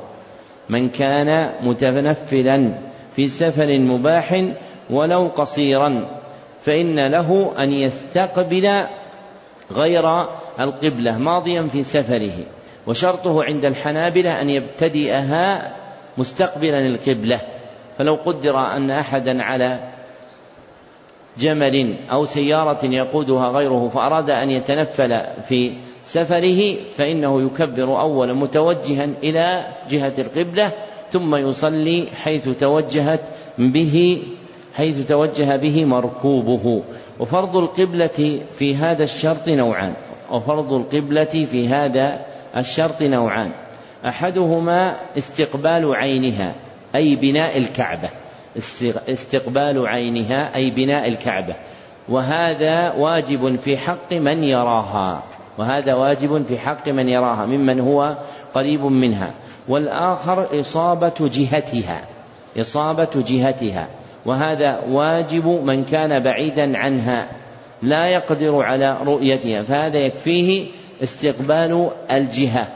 [0.70, 2.74] من كان متنفلا
[3.16, 4.46] في سفر مباح
[4.90, 6.08] ولو قصيرا
[6.62, 8.70] فإن له أن يستقبل
[9.72, 10.04] غير
[10.60, 12.46] القبلة ماضيا في سفره.
[12.88, 15.74] وشرطه عند الحنابلة أن يبتدئها
[16.18, 17.42] مستقبلا القبلة.
[17.98, 19.93] فلو قدر أن أحدا على
[21.38, 29.68] جمل أو سيارة يقودها غيره فأراد أن يتنفل في سفره فإنه يكبر أولا متوجها إلى
[29.90, 30.72] جهة القبلة
[31.10, 33.22] ثم يصلي حيث توجهت
[33.58, 34.24] به
[34.76, 36.84] حيث توجه به مركوبه.
[37.20, 39.94] وفرض القبلة في هذا الشرط نوعان.
[40.32, 42.26] وفرض القبلة في هذا
[42.58, 43.52] الشرط نوعان.
[44.08, 46.56] أحدهما استقبال عينها
[46.96, 48.10] أي بناء الكعبة.
[49.10, 51.56] استقبال عينها أي بناء الكعبة.
[52.10, 55.24] وهذا واجب في حق من يراها.
[55.58, 58.18] وهذا واجب في حق من يراها ممن هو
[58.54, 59.34] قريب منها.
[59.70, 62.02] والآخر إصابة جهتها.
[62.60, 63.88] إصابة جهتها.
[64.26, 67.32] وهذا واجب من كان بعيدا عنها.
[67.82, 69.62] لا يقدر على رؤيتها.
[69.62, 70.68] فهذا يكفيه
[71.04, 72.68] استقبال الجهة.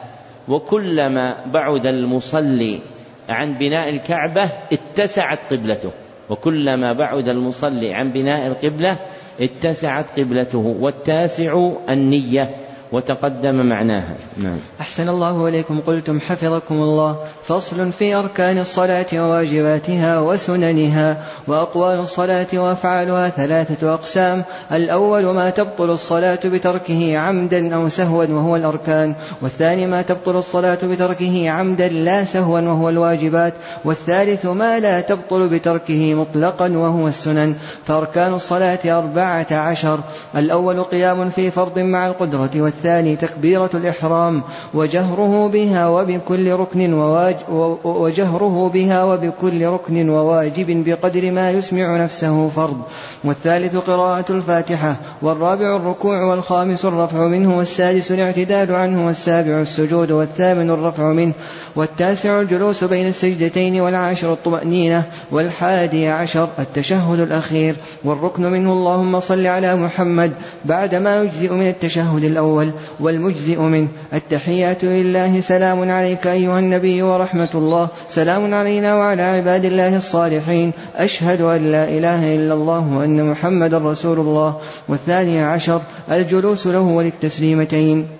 [0.47, 2.81] وكلما بعد المصلي
[3.29, 5.91] عن بناء الكعبة اتسعت قبلته.
[6.29, 8.99] وكلما بعد المصلي عن بناء القبلة
[9.41, 10.59] اتسعت قبلته.
[10.59, 12.55] والتاسع النية.
[12.91, 14.15] وتقدم معناها.
[14.37, 14.57] نعم.
[14.81, 15.79] أحسن الله إليكم.
[15.87, 17.15] قلتم حفظكم الله.
[17.43, 24.43] فصل في أركان الصلاة وواجباتها وسننها وأقوال الصلاة وأفعالها ثلاثة أقسام.
[24.71, 29.15] الأول ما تبطل الصلاة بتركه عمدا أو سهوا وهو الأركان.
[29.41, 33.53] والثاني ما تبطل الصلاة بتركه عمدا لا سهوا وهو الواجبات.
[33.85, 37.55] والثالث ما لا تبطل بتركه مطلقا وهو السنن.
[37.85, 39.99] فأركان الصلاة أربعة عشر.
[40.35, 44.41] الأول قيام في فرض مع القدرة والثاني تكبيرة الإحرام
[44.73, 47.35] وجهره بها وبكل ركن وواج
[47.83, 52.77] وجهره بها وبكل ركن وواجب بقدر ما يسمع نفسه فرض.
[53.23, 61.03] والثالث قراءة الفاتحة والرابع الركوع والخامس الرفع منه والسادس الاعتدال عنه والسابع السجود والثامن الرفع
[61.03, 61.33] منه
[61.75, 67.75] والتاسع الجلوس بين السجدتين والعاشر الطمأنينة والحادي عشر التشهد الأخير.
[68.03, 70.31] والركن منه اللهم صل على محمد
[70.65, 72.66] بعد ما يجزئ من التشهد الأول.
[72.99, 77.87] والمجزئ منه التحيات لله سلام عليك أيها النبي ورحمة الله.
[78.09, 80.71] سلام علينا وعلى عباد الله الصالحين.
[80.95, 84.57] أشهد أن لا إله إلا الله وأن محمدا رسول الله.
[84.89, 88.16] والثاني عشر الجلوس له وللتسليمتين.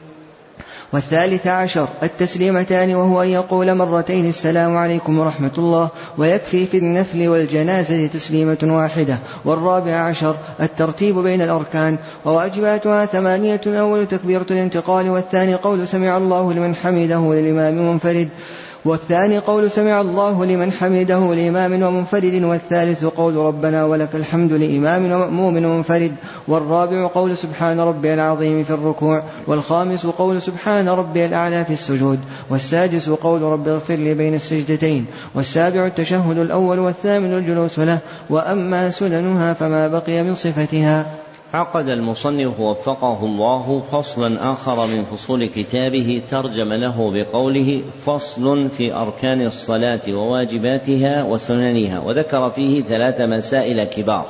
[0.94, 8.08] والثالث عشر التسليمتان وهو أن يقول مرتين السلام عليكم ورحمة الله ويكفي في النفل والجنازة
[8.08, 9.18] تسليمة واحدة.
[9.46, 16.76] والرابع عشر الترتيب بين الأركان وواجباتها ثمانية أول تكبيرة الانتقال والثاني قول سمع الله لمن
[16.76, 18.30] حمده للإمام منفرد.
[18.86, 25.56] والثاني قول سمع الله لمن حمده لإمام ومنفرد والثالث قول ربنا ولك الحمد لإمام ومأموم
[25.56, 26.16] ومنفرد
[26.48, 33.10] والرابع قول سبحان ربي العظيم في الركوع والخامس قول سبحان ربي الأعلى في السجود والسادس
[33.10, 39.88] قول رب اغفر لي بين السجدتين والسابع التشهد الأول والثامن الجلوس له وأما سننها فما
[39.88, 41.27] بقي من صفتها.
[41.54, 49.42] عقد المصنف وفقه الله فصلا آخر من فصول كتابه ترجم له بقوله فصل في أركان
[49.42, 54.26] الصلاة وواجباتها وسننها وذكر فيه ثلاث مسائل كبار.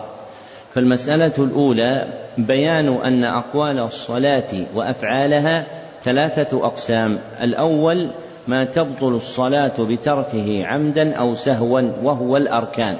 [0.74, 5.66] فالمسألة الأولى بيان أن أقوال الصلاة وأفعالها
[6.04, 7.20] ثلاثة أقسام.
[7.42, 8.08] الأول
[8.48, 12.98] ما تبطل الصلاة بتركه عمدا أو سهوا وهو الأركان.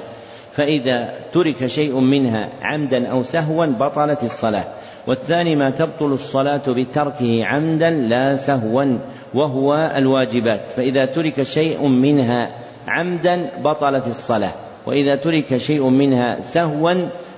[0.58, 4.64] فإذا ترك شيء منها عمدا أو سهوا بطلت الصلاة.
[5.06, 8.98] والثاني ما تبطل الصلاة بتركه عمدا لا سهوا
[9.34, 10.68] وهو الواجبات.
[10.76, 12.50] فإذا ترك شيء منها
[12.88, 14.52] عمدا بطلت الصلاة.
[14.86, 16.94] وإذا ترك شيء منها سهوا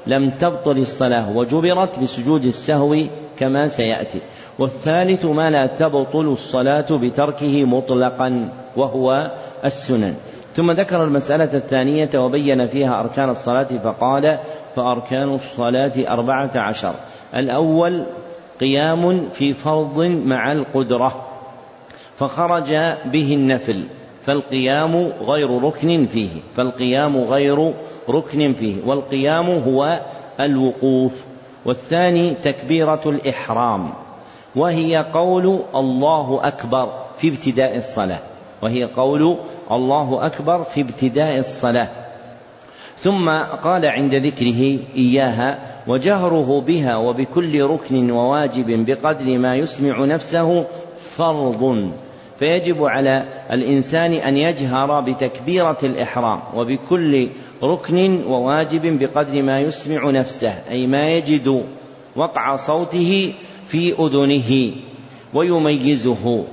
[0.07, 2.96] لم تبطل الصلاة وجبرت بسجود السهو
[3.38, 4.20] كما سيأتي.
[4.59, 9.31] والثالث ما لا تبطل الصلاة بتركه مطلقا وهو
[9.64, 10.14] السنن.
[10.57, 14.38] ثم ذكر المسألة الثانية وبين فيها أركان الصلاة فقال
[14.76, 16.94] فأركان الصلاة أربعة عشر.
[17.35, 18.05] الأول
[18.61, 21.26] قيام في فرض مع القدرة
[22.16, 22.68] فخرج
[23.05, 23.85] به النفل.
[24.23, 27.75] فالقيام غير ركن فيه فالقيام غير
[28.09, 30.01] ركن فيه والقيام هو
[30.41, 31.25] الوقوف.
[31.65, 33.91] والثاني تكبيرة الإحرام
[34.57, 38.21] وهي قول الله أكبر في ابتداء الصلاة
[38.63, 39.37] وهي قول
[39.71, 41.89] الله أكبر في ابتداء الصلاة.
[42.99, 43.31] ثم
[43.63, 50.65] قال عند ذكره إياها وجهره بها وبكل ركن وواجب بقدر ما يسمع نفسه
[51.01, 51.91] فرض.
[52.40, 57.29] فيجب على الإنسان أن يجهر بتكبيرة الإحرام وبكل
[57.62, 61.64] ركن وواجب بقدر ما يسمع نفسه أي ما يجد
[62.16, 63.33] وقع صوته
[63.66, 64.72] في أذنه
[65.35, 66.44] ويميزه.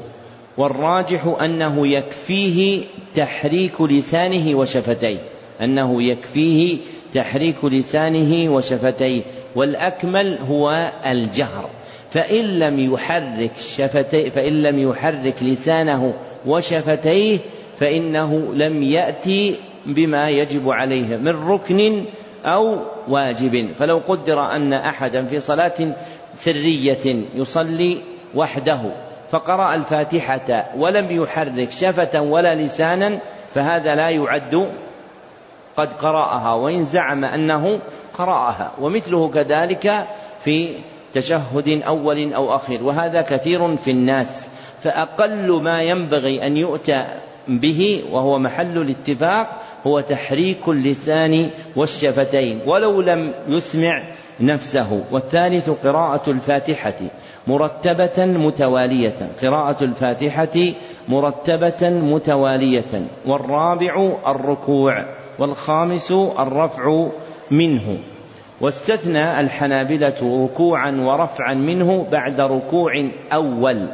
[0.57, 2.83] والراجح أنه يكفيه
[3.15, 5.17] تحريك لسانه وشفتيه
[5.61, 6.77] أنه يكفيه
[7.13, 9.21] تحريك لسانه وشفتيه
[9.55, 11.69] والأكمل هو الجهر.
[12.11, 16.13] فإن لم يحرك شفتيه فإن لم يحرك لسانه
[16.45, 17.39] وشفتيه
[17.79, 22.05] فإنه لم يأتي بما يجب عليه من ركن
[22.45, 23.71] أو واجب.
[23.79, 25.93] فلو قدر أن أحدا في صلاة
[26.35, 27.97] سرية يصلي
[28.35, 28.79] وحده
[29.31, 33.19] فقرأ الفاتحة ولم يحرك شفة ولا لسانا
[33.53, 34.67] فهذا لا يعد
[35.77, 37.79] قد قرأها وإن زعم أنه
[38.17, 40.07] قرأها ومثله كذلك
[40.43, 40.69] في
[41.13, 44.47] تشهد أول أو أخير وهذا كثير في الناس
[44.83, 47.05] فأقل ما ينبغي أن يؤتى
[47.47, 49.49] به وهو محل الاتفاق
[49.87, 54.03] هو تحريك اللسان والشفتين ولو لم يسمع
[54.39, 55.03] نفسه.
[55.11, 56.99] والثالث قراءة الفاتحة
[57.47, 60.73] مرتبة متوالية قراءة الفاتحة
[61.07, 65.05] مرتبة متوالية والرابع الركوع.
[65.39, 67.07] والخامس الرفع
[67.51, 67.97] منه.
[68.61, 73.89] واستثنى الحنابلة ركوعا ورفعا منه بعد ركوع أول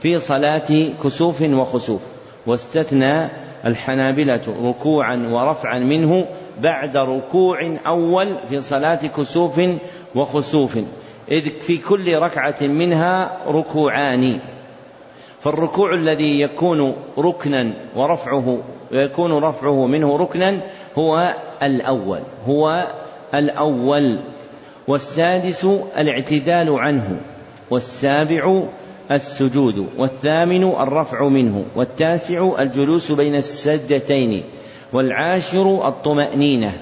[0.00, 2.00] في صلاة كسوف وخسوف.
[2.46, 3.30] واستثنى
[3.64, 6.26] الحنابلة ركوعا ورفعا منه
[6.60, 9.60] بعد ركوع أول في صلاة كسوف
[10.14, 10.78] وخسوف.
[11.30, 14.38] إذ في كل ركعة منها ركوعان.
[15.40, 18.58] فالركوع الذي يكون ركنا ورفعه
[18.92, 20.60] يكون رفعه منه ركنا
[20.98, 22.86] هو الأول هو
[23.34, 24.20] الأول.
[24.88, 25.64] والسادس
[25.98, 27.20] الاعتدال عنه
[27.70, 28.62] والسابع
[29.10, 34.44] السجود والثامن الرفع منه والتاسع الجلوس بين السجدتين
[34.92, 36.72] والعاشر الطمأنينة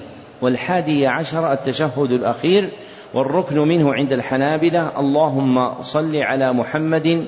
[0.41, 2.69] والحادي عشر التشهد الأخير
[3.13, 7.25] والركن منه عند الحنابلة اللهم صل على محمد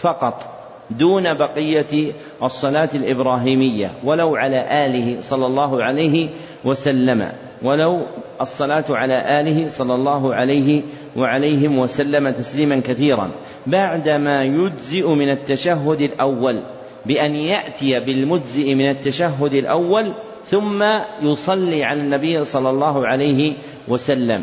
[0.00, 0.53] فقط.
[0.90, 6.28] دون بقية الصلاة الإبراهيمية ولو على آله صلى الله عليه
[6.64, 8.02] وسلم ولو
[8.40, 10.82] الصلاة على آله صلى الله عليه
[11.16, 13.30] وعليهم وسلم تسليما كثيرا.
[13.66, 16.62] بعدما يجزئ من التشهد الأول
[17.06, 20.12] بأن يأتي بالمجزئ من التشهد الأول
[20.50, 20.84] ثم
[21.22, 23.52] يصلي على النبي صلى الله عليه
[23.88, 24.42] وسلم.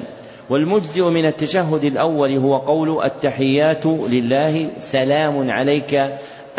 [0.50, 6.10] والمجزئ من التشهد الأول هو قول التحيات لله سلام عليك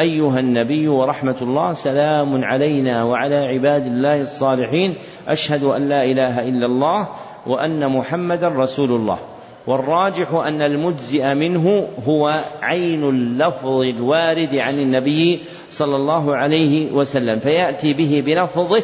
[0.01, 4.95] أيها النبي ورحمة الله سلام علينا وعلى عباد الله الصالحين.
[5.29, 7.09] أشهد أن لا إله إلا الله
[7.47, 9.19] وأن محمدا رسول الله.
[9.67, 17.93] والراجح أن المجزئ منه هو عين اللفظ الوارد عن النبي صلى الله عليه وسلم فيأتي
[17.93, 18.83] به بلفظه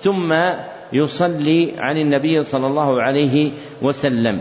[0.00, 0.34] ثم
[0.92, 3.50] يصلي عن النبي صلى الله عليه
[3.82, 4.40] وسلم.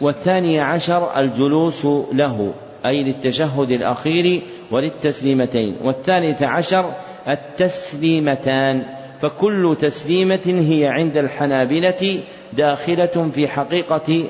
[0.00, 2.52] والثاني عشر الجلوس له.
[2.86, 5.76] أي للتشهد الأخير وللتسليمتين.
[5.84, 6.92] والثالث عشر
[7.28, 8.82] التسليمتان.
[9.20, 12.20] فكل تسليمة هي عند الحنابلة
[12.52, 14.24] داخلة في حقيقة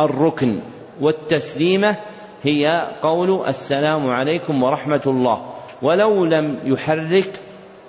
[0.00, 0.58] الركن.
[1.00, 1.96] والتسليمة
[2.42, 5.42] هي قول السلام عليكم ورحمة الله.
[5.82, 7.30] ولو لم يحرك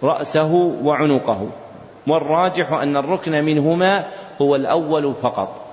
[0.03, 1.49] رأسه وعنقه.
[2.07, 4.05] والراجح أن الركن منهما
[4.41, 5.72] هو الأول فقط.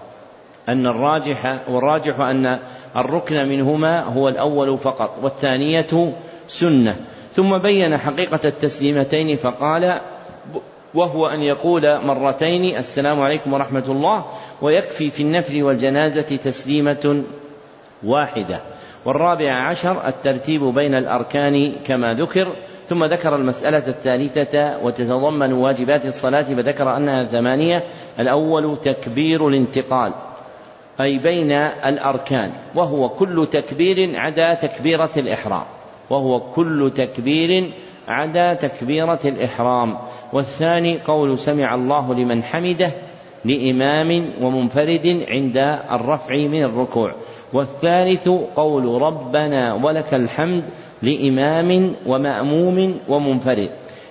[0.73, 2.59] أن الراجح والراجح أن
[2.97, 6.15] الركن منهما هو الأول فقط والثانية
[6.47, 6.97] سنة.
[7.33, 10.01] ثم بين حقيقة التسليمتين فقال
[10.95, 14.25] وهو أن يقول مرتين السلام عليكم ورحمة الله
[14.63, 17.23] ويكفي في النفل والجنازة تسليمة
[18.05, 18.61] واحدة.
[19.05, 22.57] والرابع عشر الترتيب بين الأركان كما ذكر.
[22.87, 27.85] ثم ذكر المسألة الثالثة وتتضمن واجبات الصلاة فذكر أنها ثمانية
[28.21, 30.13] الأول تكبير الانتقال.
[31.01, 35.65] أي بين الأركان وهو كل تكبير عدا تكبيرة الإحرام
[36.11, 37.71] وهو كل تكبير
[38.09, 39.99] عدا تكبيرة الإحرام.
[40.33, 42.93] والثاني قول سمع الله لمن حمده
[43.45, 45.57] لإمام ومنفرد عند
[45.93, 47.15] الرفع من الركوع.
[47.53, 50.65] والثالث قول ربنا ولك الحمد
[51.03, 53.71] لإمام ومأموم ومنفرد.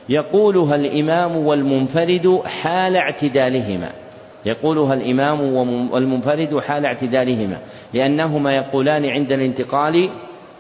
[0.10, 4.09] يقولها الإمام والمنفرد حال اعتدالهما؟
[4.50, 5.42] يقولها الإمام
[5.92, 7.58] والمنفرد حال اعتدالهما
[7.94, 10.10] لأنهما يقولان عند الانتقال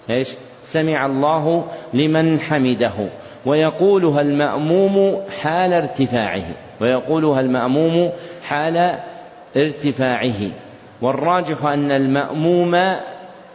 [0.10, 2.91] إيش؟ سمع الله لمن حمده
[3.45, 6.45] ويقولها المأموم حال ارتفاعه
[6.82, 8.10] ويقولها المأموم
[8.43, 8.99] حال
[9.58, 10.52] ارتفاعه
[11.02, 12.75] والراجح أن المأموم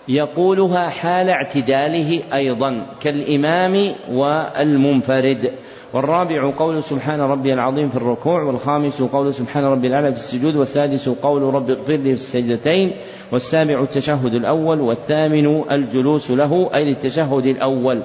[0.09, 5.53] يقولها حال اعتداله أيضا كالإمام والمنفرد
[5.95, 11.09] والرابع قول سبحان ربي العظيم في الركوع والخامس قول سبحان ربي الأعلى في السجود والسادس
[11.09, 12.93] قول رب اغفر لي في السجدتين
[13.33, 18.03] والسابع التشهد الأول والثامن الجلوس له أي للتشهد الأول.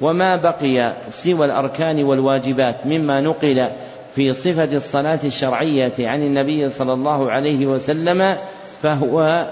[0.00, 3.68] وما بقي سوى الأركان والواجبات مما نقل
[4.14, 8.34] في صفة الصلاة الشرعية عن النبي صلى الله عليه وسلم
[8.80, 9.46] فهو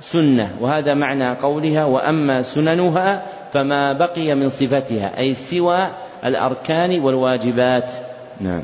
[0.00, 0.56] سنة.
[0.60, 5.90] وهذا معنى قولها وأما سننها فما بقي من صفتها أي سوى
[6.24, 7.92] الأركان والواجبات.
[8.40, 8.62] نعم.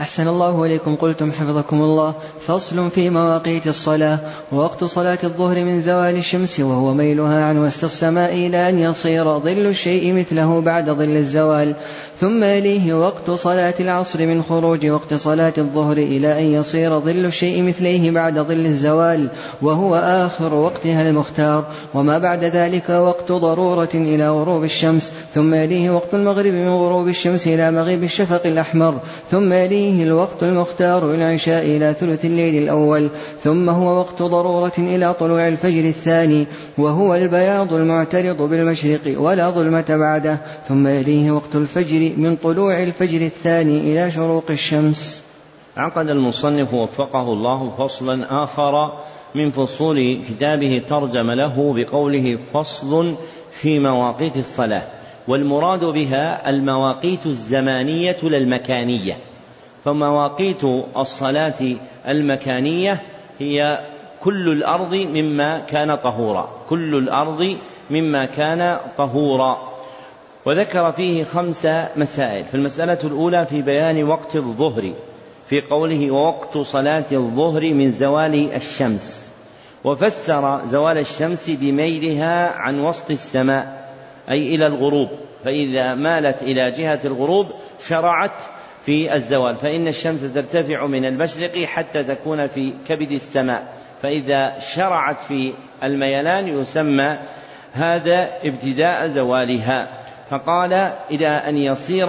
[0.00, 0.94] أحسن الله إليكم.
[0.94, 2.14] قلتم حفظكم الله.
[2.46, 4.18] فصل في مواقيت الصلاة.
[4.52, 9.66] ووقت صلاة الظهر من زوال الشمس وهو ميلها عن وسط السماء إلى أن يصير ظل
[9.66, 11.74] الشيء مثله بعد ظل الزوال.
[12.20, 17.62] ثم يليه وقت صلاة العصر من خروج وقت صلاة الظهر إلى أن يصير ظل الشيء
[17.62, 19.28] مثليه بعد ظل الزوال
[19.62, 21.64] وهو آخر وقتها المختار.
[21.94, 25.12] وما بعد ذلك وقت ضرورة إلى غروب الشمس.
[25.34, 28.98] ثم يليه وقت المغرب من غروب الشمس إلى مغيب الشفق الأحمر.
[29.30, 33.08] ثم يليه الوقت المختار العشاء إلى ثلث الليل الأول
[33.42, 36.46] ثم هو وقت ضرورة إلى طلوع الفجر الثاني
[36.78, 43.80] وهو البياض المعترض بالمشرق ولا ظلمة بعده ثم يليه وقت الفجر من طلوع الفجر الثاني
[43.80, 45.22] إلى شروق الشمس.
[45.76, 48.92] عقد المصنف وفقه الله فصلا آخر
[49.34, 53.14] من فصول كتابه ترجم له بقوله فصل
[53.50, 54.82] في مواقيت الصلاة
[55.28, 59.16] والمراد بها المواقيت الزمانية لا المكانية
[59.84, 60.64] فمواقيت
[60.96, 61.76] الصلاة
[62.08, 63.02] المكانية
[63.38, 63.80] هي
[64.20, 67.56] كل الأرض مما كان طهورا كل الأرض
[67.90, 69.74] مما كان طهورا.
[70.46, 74.92] وذكر فيه خمس مسائل فالمسألة الأولى في بيان وقت الظهر
[75.46, 79.30] في قوله ووقت صلاة الظهر من زوال الشمس.
[79.84, 83.88] وفسر زوال الشمس بميلها عن وسط السماء
[84.30, 85.08] أي إلى الغروب
[85.44, 87.46] فإذا مالت إلى جهة الغروب
[87.88, 88.42] شرعت
[88.86, 89.56] في الزوال.
[89.56, 93.72] فإن الشمس ترتفع من المشرق حتى تكون في كبد السماء.
[94.02, 97.18] فإذا شرعت في الميلان يسمى
[97.72, 99.88] هذا ابتداء زوالها.
[100.30, 100.72] فقال
[101.10, 102.06] إلى أن يصير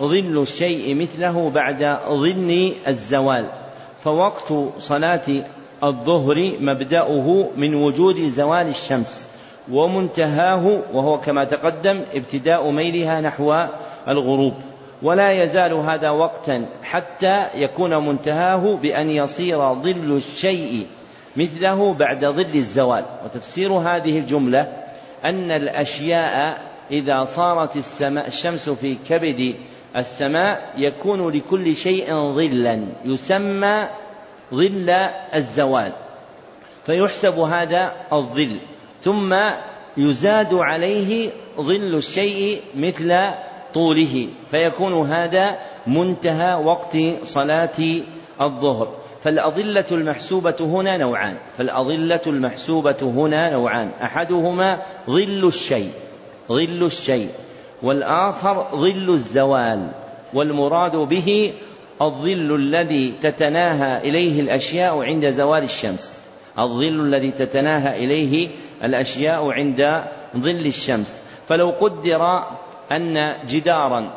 [0.00, 3.46] ظل الشيء مثله بعد ظل الزوال.
[4.04, 5.44] فوقت صلاة
[5.84, 9.26] الظهر مبدأه من وجود زوال الشمس.
[9.72, 13.64] ومنتهاه وهو كما تقدم ابتداء ميلها نحو
[14.08, 14.54] الغروب.
[15.02, 20.86] ولا يزال هذا وقتا حتى يكون منتهاه بأن يصير ظل الشيء
[21.36, 23.04] مثله بعد ظل الزوال.
[23.24, 24.72] وتفسير هذه الجملة
[25.24, 29.54] أن الأشياء إذا صارت السماء الشمس في كبد
[29.96, 33.84] السماء يكون لكل شيء ظلا يسمى
[34.54, 34.90] ظل
[35.34, 35.92] الزوال.
[36.86, 38.60] فيحسب هذا الظل
[39.02, 39.36] ثم
[39.96, 41.30] يزاد عليه
[41.60, 43.12] ظل الشيء مثل
[43.74, 47.78] طوله فيكون هذا منتهى وقت صلاة
[48.40, 48.88] الظهر.
[49.22, 53.90] فالأظلة المحسوبة هنا نوعان فالأظلة المحسوبة هنا نوعان.
[54.02, 55.90] أحدهما ظل الشيء
[56.48, 57.28] ظل الشيء
[57.82, 59.90] والآخر ظل الزوال
[60.34, 61.52] والمراد به
[62.02, 66.20] الظل الذي تتناهى إليه الأشياء عند زوال الشمس.
[66.58, 68.48] الظل الذي تتناهى إليه
[68.84, 70.04] الأشياء عند
[70.36, 71.20] ظل الشمس.
[71.48, 72.44] فلو قدر
[72.92, 74.10] أن جدارا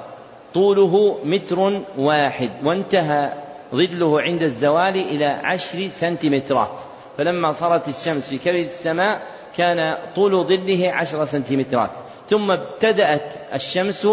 [0.53, 3.34] طوله متر واحد وانتهى
[3.76, 6.82] ظله عند الزوال إلى عشر سنتيمترات.
[7.17, 9.21] فلما صارت الشمس في كبد السماء
[9.57, 11.89] كان طول ظله عشر سنتيمترات.
[12.30, 14.07] ثم ابتدأت الشمس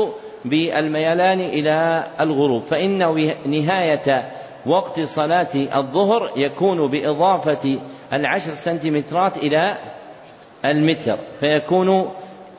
[0.44, 2.62] بالميلان إلى الغروب.
[2.62, 2.98] فإن
[3.46, 4.30] نهاية
[4.66, 7.78] وقت صلاة الظهر يكون بإضافة
[8.12, 9.78] العشر سنتيمترات إلى
[10.64, 11.18] المتر.
[11.40, 12.10] فيكون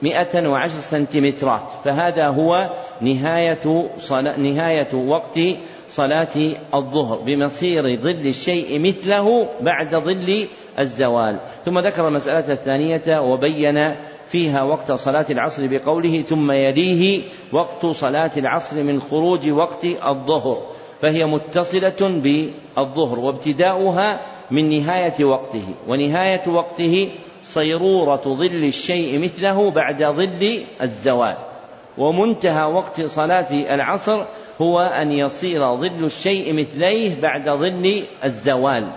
[0.02, 1.62] مئة وعشر سنتيمترات.
[1.86, 2.70] فهذا هو
[3.02, 5.40] نهاية, صلاة نهاية وقت
[5.88, 6.36] صلاة
[6.74, 10.48] الظهر بمصير ظل الشيء مثله بعد ظل
[10.80, 11.40] الزوال.
[11.66, 13.96] ثم ذكر المسألة الثانية وبين
[14.28, 17.22] فيها وقت صلاة العصر بقوله ثم يليه
[17.54, 20.62] وقت صلاة العصر من خروج وقت الظهر.
[21.02, 24.20] فهي متصلة بالظهر وابتداؤها
[24.52, 27.10] من نهاية وقته ونهاية وقته
[27.44, 31.36] صيرورة ظل الشيء مثله بعد ظل الزوال.
[31.98, 34.26] ومنتهى وقت صلاة العصر
[34.62, 38.88] هو أن يصير ظل الشيء مثليه بعد ظل الزوال.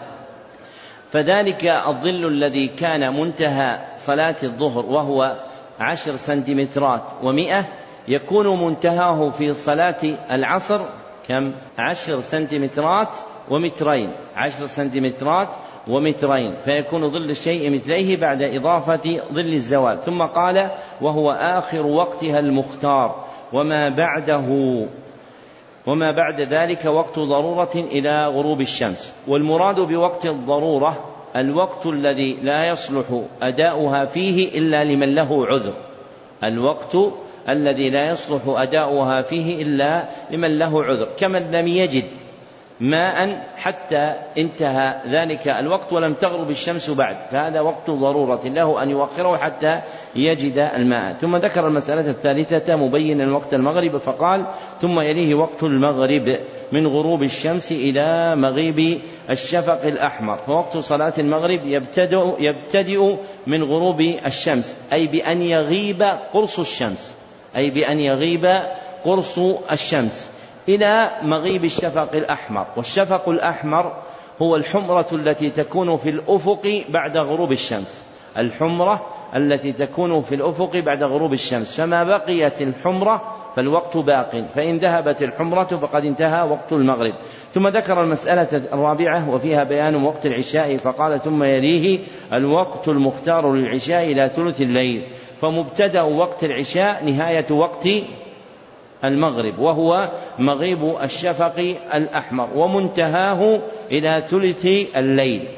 [1.10, 5.36] فذلك الظل الذي كان منتهى صلاة الظهر وهو
[5.80, 7.66] عشر سنتيمترات ومئة
[8.08, 10.80] يكون منتهاه في صلاة العصر
[11.28, 13.16] كم؟ عشر سنتيمترات
[13.50, 14.10] ومترين.
[14.36, 15.48] عشر سنتيمترات
[15.88, 20.00] ومترين فيكون ظل الشيء مثليه بعد إضافة ظل الزوال.
[20.00, 20.70] ثم قال
[21.00, 23.24] وهو آخر وقتها المختار.
[23.52, 24.44] وما بعده
[25.86, 29.12] وما بعد ذلك وقت ضرورة إلى غروب الشمس.
[29.28, 31.04] والمراد بوقت الضرورة
[31.36, 35.74] الوقت الذي لا يصلح أداؤها فيه إلا لمن له عذر.
[36.44, 36.96] الوقت
[37.48, 41.08] الذي لا يصلح أداؤها فيه إلا لمن له عذر.
[41.18, 42.08] كمن لم يجد
[42.80, 47.16] ماء حتى انتهى ذلك الوقت ولم تغرب الشمس بعد.
[47.30, 49.80] فهذا وقت ضرورة له أن يوخره حتى
[50.16, 51.14] يجد الماء.
[51.14, 54.46] ثم ذكر المسألة الثالثة مبينا وقت المغرب فقال
[54.80, 56.38] ثم يليه وقت المغرب
[56.72, 59.00] من غروب الشمس إلى مغيب
[59.30, 60.36] الشفق الأحمر.
[60.36, 63.16] فوقت صلاة المغرب يبتدئ, يبتدئ
[63.46, 66.02] من غروب الشمس أي بأن يغيب
[66.32, 67.16] قرص الشمس
[67.56, 68.60] أي بأن يغيب
[69.04, 69.38] قرص
[69.72, 70.33] الشمس.
[70.68, 72.66] إلى مغيب الشفق الأحمر.
[72.76, 73.92] والشفق الأحمر
[74.42, 78.06] هو الحمرة التي تكون في الأفق بعد غروب الشمس.
[78.38, 79.06] الحمرة
[79.36, 81.76] التي تكون في الأفق بعد غروب الشمس.
[81.76, 83.22] فما بقيت الحمرة
[83.56, 84.46] فالوقت باق.
[84.54, 87.14] فإن ذهبت الحمرة فقد انتهى وقت المغرب.
[87.52, 91.98] ثم ذكر المسألة الرابعة وفيها بيان وقت العشاء فقال ثم يليه
[92.32, 95.08] الوقت المختار للعشاء إلى ثلث الليل.
[95.40, 97.88] فمبتدأ وقت العشاء نهاية وقت
[99.04, 105.48] المغرب وهو مغيب الشفق الأحمر ومنتهاه إلى ثلث الليل.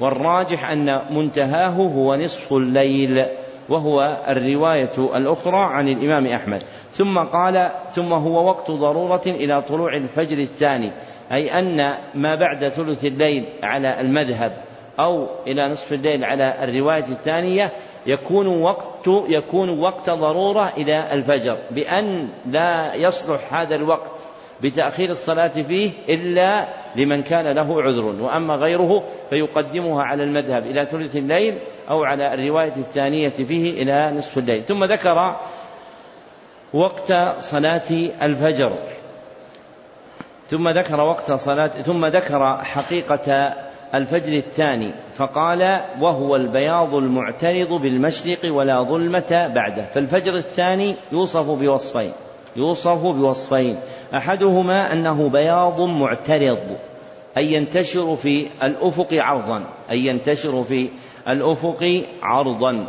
[0.00, 3.24] والراجح أن منتهاه هو نصف الليل
[3.68, 6.62] وهو الرواية الأخرى عن الإمام أحمد.
[6.92, 10.90] ثم قال ثم هو وقت ضرورة إلى طلوع الفجر الثاني
[11.32, 14.52] أي أن ما بعد ثلث الليل على المذهب
[15.00, 17.72] أو إلى نصف الليل على الرواية الثانية
[18.06, 24.10] يكون وقت يكون وقت ضرورة إلى الفجر بأن لا يصلح هذا الوقت
[24.62, 28.04] بتأخير الصلاة فيه إلا لمن كان له عذر.
[28.04, 31.58] وأما غيره فيقدمها على المذهب إلى ثلث الليل
[31.90, 34.64] أو على الرواية الثانية فيه إلى نصف الليل.
[34.64, 35.36] ثم ذكر
[36.72, 37.90] وقت صلاة
[38.22, 38.72] الفجر
[40.50, 43.54] ثم ذكر وقت صلاة ثم ذكر حقيقة
[43.94, 49.84] الفجر الثاني فقال وهو البياض المعترض بالمشرق ولا ظلمة بعده.
[49.84, 52.12] فالفجر الثاني يوصف بوصفين
[52.56, 53.78] يوصف بوصفين.
[54.14, 56.76] أحدهما أنه بياض معترض
[57.36, 60.88] أي ينتشر في الأفق عرضا أي ينتشر في
[61.28, 62.86] الأفق عرضا.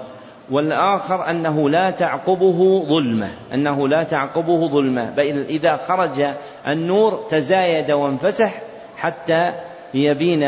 [0.52, 5.10] والآخر أنه لا تعقبه ظلمة أنه لا تعقبه ظلمة.
[5.10, 6.26] بل إذا خرج
[6.68, 8.62] النور تزايد وانفسح
[8.98, 9.54] حتى
[9.94, 10.44] يبين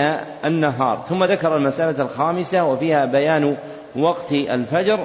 [0.46, 1.04] النهار.
[1.10, 3.58] ثم ذكر المسألة الخامسة وفيها بيان
[3.96, 5.00] وقت الفجر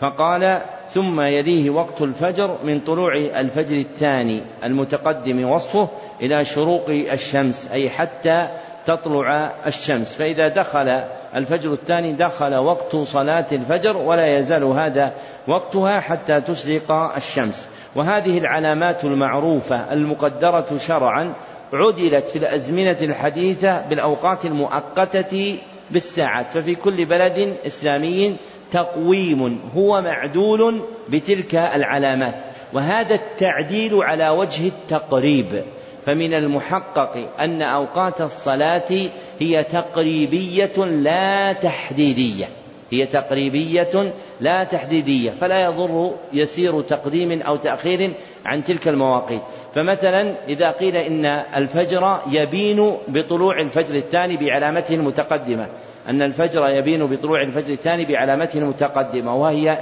[0.00, 0.60] فقال
[0.90, 5.88] ثم يليه وقت الفجر من طلوع الفجر الثاني المتقدم وصفه
[6.20, 8.48] إلى شروق الشمس أي حتى
[8.86, 10.14] تطلع الشمس.
[10.14, 11.02] فإذا دخل
[11.34, 15.12] الفجر الثاني دخل وقت صلاة الفجر ولا يزال هذا
[15.48, 17.68] وقتها حتى تشرق الشمس.
[17.96, 21.32] وهذه العلامات المعروفة المقدرة شرعا
[21.72, 25.58] عدلت في الأزمنة الحديثة بالأوقات المؤقتة
[25.90, 28.36] بالساعات ففي كل بلد إسلامي
[28.70, 32.34] تقويم هو معدول بتلك العلامات
[32.72, 35.62] وهذا التعديل على وجه التقريب
[36.06, 39.08] فمن المحقق أن أوقات الصلاة
[39.38, 42.48] هي تقريبية لا تحديدية.
[42.90, 48.10] هي تقريبية لا تحديدية فلا يضر يسير تقديم أو تأخير
[48.44, 49.42] عن تلك المواقيت.
[49.74, 55.66] فمثلا إذا قيل إن الفجر يبين بطلوع الفجر الثاني بعلامته المتقدمة
[56.08, 59.78] أن الفجر يبين بطلوع الفجر الثاني بعلامته المتقدمة وهي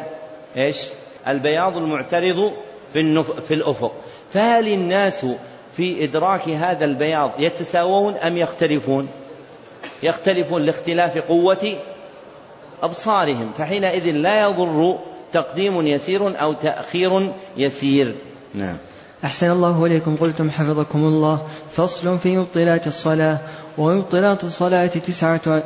[0.57, 0.89] إيش؟
[1.29, 2.53] البياض المعترض
[2.93, 3.93] في, في الأفق.
[4.33, 5.27] فهل الناس
[5.73, 9.09] في إدراك هذا البياض يتساوون أم يختلفون؟
[10.03, 11.77] يختلفون لاختلاف قوة
[12.83, 14.99] أبصارهم فحينئذ لا يضر
[15.33, 18.15] تقديم يسير أو تأخير يسير.
[18.55, 18.77] نعم.
[19.25, 21.47] أحسن الله إليكم قلتم حفظكم الله.
[21.73, 23.39] فصل في مبطلات الصلاة
[23.79, 25.63] ومبطلات الصلاة تسعة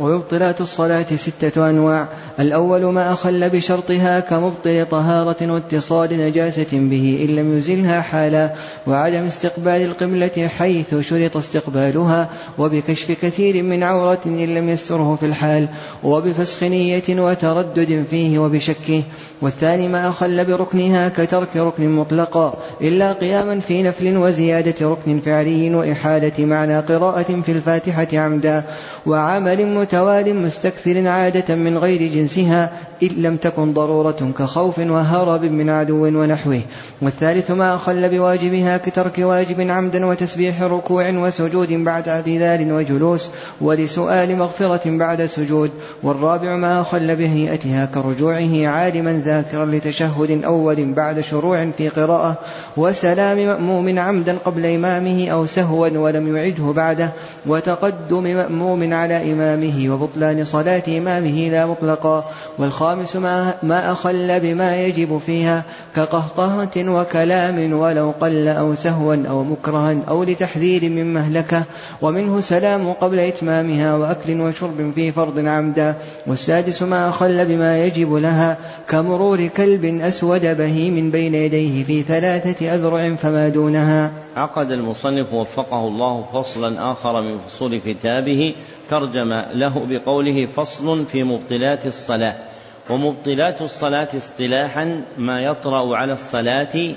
[0.00, 2.08] ومبطلات الصلاة ستة أنواع.
[2.40, 8.52] الأول ما أخل بشرطها كمبطل طهارة واتصال نجاسة به إن لم يزلها حالا
[8.86, 12.28] وعدم استقبال القبلة حيث شرط استقبالها
[12.58, 15.68] وبكشف كثير من عورة إن لم يستره في الحال
[16.04, 19.02] وبفسخ نية وتردد فيه وبشكه.
[19.42, 26.44] والثاني ما أخل بركنها كترك ركن مطلقا إلا قياما في نفل وزيادة ركن فعلي وإحالة
[26.44, 28.64] معنى قراءة في الفاتحة عمدا.
[29.06, 32.72] وعمل متوال مستكثر عادة من غير جنسها
[33.02, 36.60] إن لم تكن ضرورة كخوف وهرب من عدو ونحوه.
[37.02, 43.30] والثالث ما أخل بواجبها كترك واجب عمدا وتسبيح ركوع وسجود بعد اعتذار وجلوس
[43.60, 45.70] ولسؤال مغفرة بعد سجود.
[46.02, 52.38] والرابع ما أخل بهيئتها كرجوعه عالما ذاكرا لتشهد أول بعد شروع في قراءة.
[52.76, 57.12] وسلام مأموم عمدا قبل إمامه أو سهوا ولم يعده بعده.
[57.46, 62.30] وتقدم مأموم على إمامه وبطلان صلاة إمامه لا مطلقا.
[62.58, 62.84] والخامس
[63.16, 65.62] ما, ما أخل بما يجب فيها
[65.96, 71.62] كقهقهة وكلام ولو قل أو سهوا أو مكرها أو لتحذير من مهلكة
[72.02, 75.94] ومنه سلام قبل إتمامها وأكل وشرب في فرض عمدا
[76.26, 78.56] والسادس ما أخل بما يجب لها
[78.88, 84.10] كمرور كلب أسود بهيم بين يديه في ثلاثة أذرع فما دونها.
[84.36, 88.54] عقد المصنف وفقه الله فصلا آخر من فصول كتابه
[88.90, 92.53] ترجم له بقوله فصل في مبطلات الصلاة.
[92.90, 96.94] ومبطلات الصلاة اصطلاحا ما يطرأ على الصلاة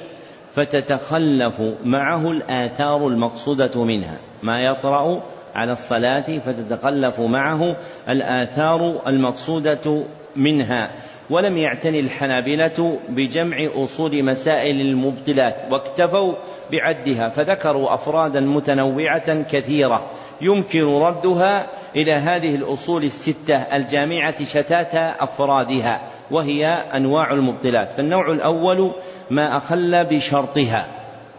[0.56, 4.18] فتتخلف معه الآثار المقصودة منها.
[4.44, 5.22] ما يطرأ
[5.56, 7.76] على الصلاة فتتخلف معه
[8.10, 10.04] الآثار المقصودة
[10.36, 10.92] منها.
[11.30, 16.34] ولم يعتني الحنابلة بجمع أصول مسائل المبطلات واكتفوا
[16.72, 20.10] بعدها فذكروا أفرادا متنوعة كثيرة.
[20.42, 27.92] يمكن ردها إلى هذه الأصول الستة الجامعة شتات أفرادها وهي أنواع المبطلات.
[27.92, 28.92] فالنوع الأول
[29.32, 30.88] ما أخل بشرطها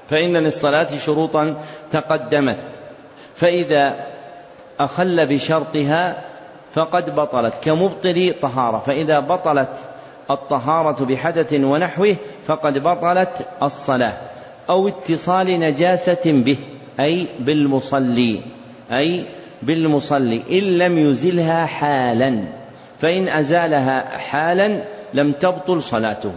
[0.08, 1.56] فإن للصلاة شروطا
[1.90, 2.60] تقدمت.
[3.34, 4.06] فإذا
[4.80, 6.24] أخل بشرطها
[6.72, 8.78] فقد بطلت كمبطل طهارة.
[8.78, 9.76] فإذا بطلت
[10.30, 14.12] الطهارة بحدث ونحوه فقد بطلت الصلاة
[14.70, 16.56] أو اتصال نجاسة به
[17.00, 18.57] أي بالمصلي.
[18.92, 19.24] أي
[19.62, 22.44] بالمصلي إن لم يزلها حالا
[22.98, 24.84] فإن أزالها حالا
[25.14, 26.32] لم تبطل صلاته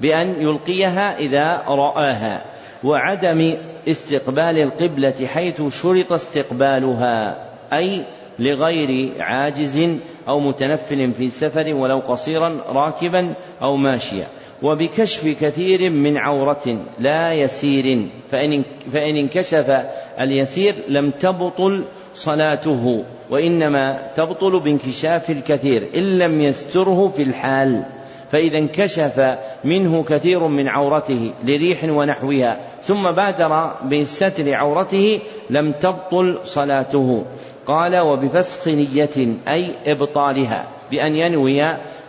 [0.00, 2.44] بأن يلقيها إذا رآها.
[2.84, 3.54] وعدم
[3.88, 7.36] استقبال القبلة حيث شرط استقبالها
[7.72, 8.04] أي
[8.38, 9.88] لغير عاجز
[10.28, 14.26] أو متنفل في سفر ولو قصيرا راكبا أو ماشيا.
[14.62, 19.80] وبكشف كثير من عورة لا يسير فإن, فإن انكشف
[20.20, 21.84] اليسير لم تبطل
[22.14, 27.84] صلاته وإنما تبطل بانكشاف الكثير إن لم يستره في الحال
[28.32, 37.24] فإذا انكشف منه كثير من عورته لريح ونحوها ثم بادر بستر عورته لم تبطل صلاته.
[37.66, 41.62] قال وبفسخ نية أي إبطالها بأن ينوي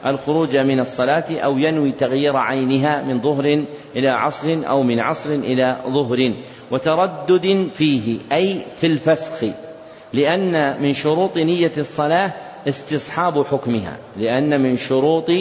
[0.06, 5.78] الخروج من الصلاة أو ينوي تغيير عينها من ظهر إلى عصر أو من عصر إلى
[5.88, 6.34] ظهر.
[6.72, 9.46] وتردد فيه أي في الفسخ
[10.14, 12.34] لأن من شروط نية الصلاة
[12.68, 13.98] استصحاب حكمها.
[14.18, 15.32] لأن من شروط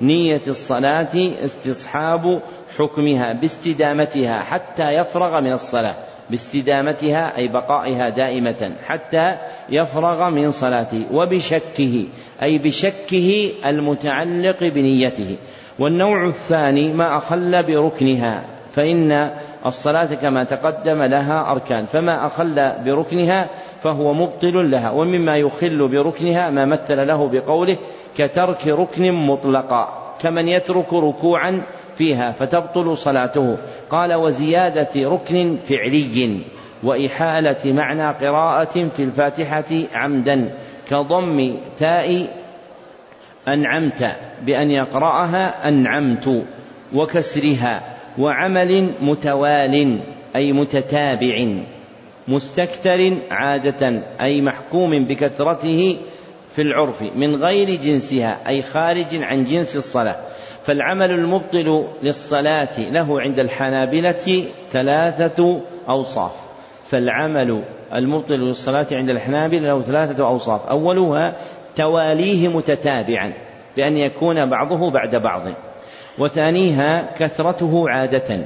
[0.00, 2.42] نية الصلاة استصحاب
[2.78, 5.96] حكمها باستدامتها حتى يفرغ من الصلاة.
[6.30, 9.36] باستدامتها أي بقائها دائمة حتى
[9.70, 11.06] يفرغ من صلاته.
[11.12, 12.06] وبشكه
[12.44, 15.36] أي بشكه المتعلق بنيته.
[15.78, 19.30] والنوع الثاني ما أخل بركنها فإن
[19.66, 21.84] الصلاة كما تقدم لها أركان.
[21.84, 23.46] فما أخل بركنها
[23.80, 27.76] فهو مبطل لها ومما يخل بركنها ما مثل له بقوله
[28.18, 31.62] كترك ركن مطلقا كمن يترك ركوعا
[31.94, 33.58] فيها فتبطل صلاته.
[33.90, 36.40] قال وزيادة ركن فعلي
[36.84, 39.64] وإحالة معنى قراءة في الفاتحة
[39.94, 40.54] عمدا.
[40.90, 42.36] كضم تاء
[43.48, 46.44] أنعمت بأن يقرأها أنعمت
[46.94, 47.82] وكسرها
[48.18, 50.00] وعمل متوال
[50.36, 51.46] أي متتابع
[52.28, 55.96] مستكثر عادة أي محكوم بكثرته
[56.54, 60.16] في العرف من غير جنسها أي خارج عن جنس الصلاة
[60.64, 66.32] فالعمل المبطل للصلاة له عند الحنابلة ثلاثة أوصاف
[66.90, 67.64] فالعمل
[67.94, 70.66] المبطل للصلاة عند الحنابلة له ثلاثة أوصاف.
[70.66, 71.36] أولها
[71.76, 73.32] تواليه متتابعا
[73.76, 75.42] بأن يكون بعضه بعد بعض.
[76.18, 78.44] وثانيها كثرته عادة.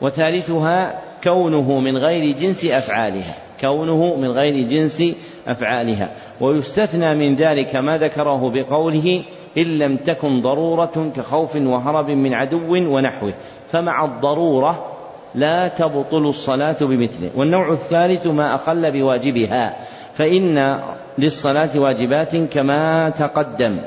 [0.00, 3.34] وثالثها كونه من غير جنس أفعالها.
[3.60, 5.02] كونه من غير جنس
[5.46, 6.10] أفعالها.
[6.40, 9.24] ويستثنى من ذلك ما ذكره بقوله
[9.58, 13.32] إن لم تكن ضرورة كخوف وهرب من عدو ونحوه
[13.70, 14.93] فمع الضرورة
[15.34, 17.30] لا تبطل الصلاة بمثله.
[17.34, 19.76] والنوع الثالث ما أقل بواجبها
[20.14, 20.80] فإن
[21.18, 23.78] للصلاة واجبات كما تقدم.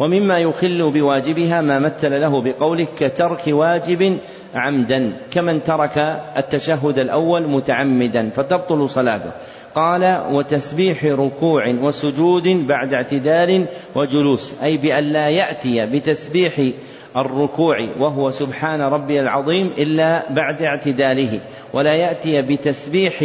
[0.00, 4.18] ومما يخل بواجبها ما مثل له بقوله كترك واجب
[4.54, 5.98] عمدا كمن ترك
[6.36, 9.30] التشهد الأول متعمدا فتبطل صلاته.
[9.74, 16.52] قال وتسبيح ركوع وسجود بعد اعتدال وجلوس أي بأن لا يأتي بتسبيح
[17.16, 21.40] الركوع وهو سبحان ربي العظيم إلا بعد اعتداله
[21.72, 23.24] ولا يأتي بتسبيح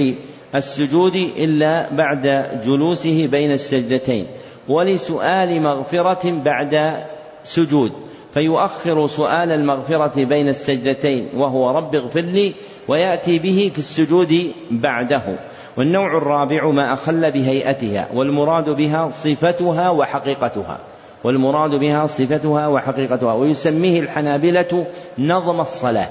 [0.56, 4.28] السجود إلا بعد جلوسه بين السجدتين
[4.68, 7.04] ولسؤال مغفرة بعد
[7.44, 7.92] سجود
[8.34, 12.54] فيؤخر سؤال المغفرة بين السجدتين وهو رب اغفر لي
[12.88, 15.40] ويأتي به في السجود بعده
[15.78, 20.80] والنوع الرابع ما أخل بهيئتها والمراد بها صفتها وحقيقتها.
[21.26, 24.86] والمراد بها صفتها وحقيقتها ويسميه الحنابلة
[25.18, 26.10] نظم الصلاة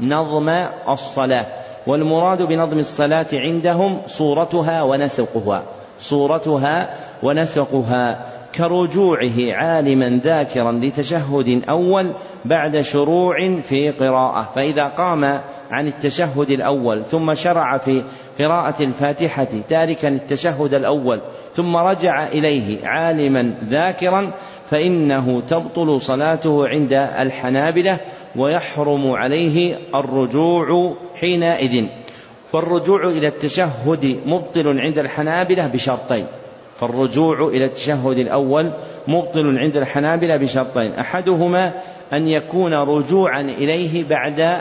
[0.00, 0.48] نظم
[0.88, 1.46] الصلاة.
[1.86, 5.62] والمراد بنظم الصلاة عندهم صورتها ونسقها
[6.00, 6.88] صورتها
[7.22, 8.35] ونسقها.
[8.56, 12.12] كرجوعه عالما ذاكرا لتشهد أول
[12.44, 14.48] بعد شروع في قراءة.
[14.54, 15.24] فإذا قام
[15.70, 18.02] عن التشهد الأول ثم شرع في
[18.38, 21.20] قراءة الفاتحة تاركا التشهد الأول
[21.54, 24.30] ثم رجع إليه عالما ذاكرا
[24.70, 27.98] فإنه تبطل صلاته عند الحنابلة
[28.36, 31.84] ويحرم عليه الرجوع حينئذ.
[32.52, 36.26] فالرجوع إلى التشهد مبطل عند الحنابلة بشرطين.
[36.80, 38.70] فالرجوع إلى التشهد الأول
[39.08, 40.92] مبطل عند الحنابلة بشرطين.
[40.92, 41.72] أحدهما
[42.12, 44.60] أن يكون رجوعا إليه بعد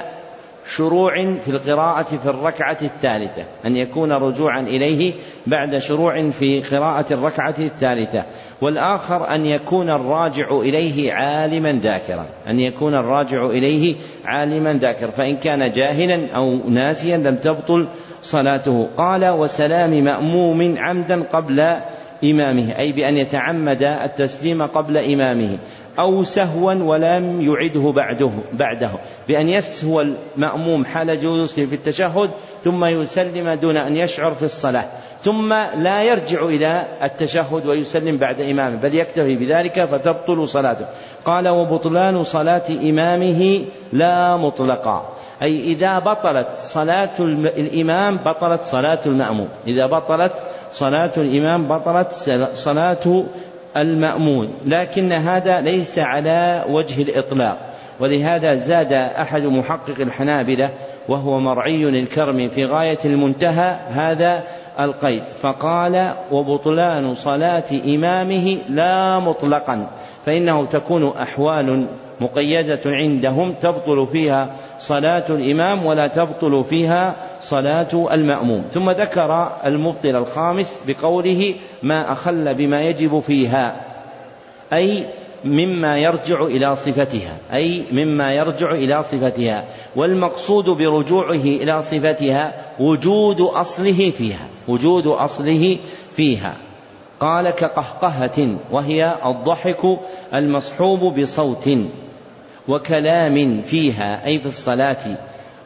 [0.75, 3.45] شروع في القراءة في الركعة الثالثة.
[3.65, 5.13] أن يكون رجوعا إليه
[5.47, 8.23] بعد شروع في قراءة الركعة الثالثة.
[8.61, 13.95] والآخر أن يكون الراجع إليه عالما ذاكرا أن يكون الراجع إليه
[14.25, 17.87] عالما ذاكرا فإن كان جاهلا أو ناسيا لم تبطل
[18.21, 18.87] صلاته.
[18.97, 21.77] قال وسلام مأموم عمدا قبل
[22.23, 25.57] إمامه أي بأن يتعمد التسليم قبل إمامه.
[25.99, 28.91] أو سهوا ولم يعده بعده بعده.
[29.27, 32.29] بأن يسهو المأموم حال جلوسه في التشهد
[32.63, 34.85] ثم يسلم دون أن يشعر في الصلاة.
[35.23, 40.85] ثم لا يرجع إلى التشهد ويسلم بعد إمامه بل يكتفي بذلك فتبطل صلاته.
[41.25, 45.09] قال وبطلان صلاة إمامه لا مطلقا.
[45.41, 49.47] أي إذا بطلت صلاة الإمام بطلت صلاة المأموم.
[49.67, 50.33] إذا بطلت
[50.73, 52.11] صلاة الإمام بطلت
[52.53, 53.25] صلاة
[53.77, 57.57] المأمون لكن هذا ليس على وجه الإطلاق.
[57.99, 60.69] ولهذا زاد أحد محقق الحنابلة
[61.07, 64.43] وهو مرعي الكرم في غاية المنتهى هذا
[64.79, 69.87] القيد فقال وبطلان صلاة إمامه لا مطلقا.
[70.25, 71.87] فإنه تكون أحوال
[72.21, 78.63] مقيدة عندهم تبطل فيها صلاة الإمام ولا تبطل فيها صلاة المأموم.
[78.71, 81.53] ثم ذكر المبطل الخامس بقوله
[81.83, 83.75] ما أخل بما يجب فيها
[84.73, 85.03] أي
[85.45, 89.65] مما يرجع إلى صفتها أي مما يرجع إلى صفتها
[89.95, 95.77] والمقصود برجوعه إلى صفتها وجود أصله فيها وجود أصله
[96.15, 96.53] فيها.
[97.19, 99.99] قال كقهقهة وهي الضحك
[100.33, 101.69] المصحوب بصوت
[102.67, 105.17] وكلام فيها أي في الصلاة.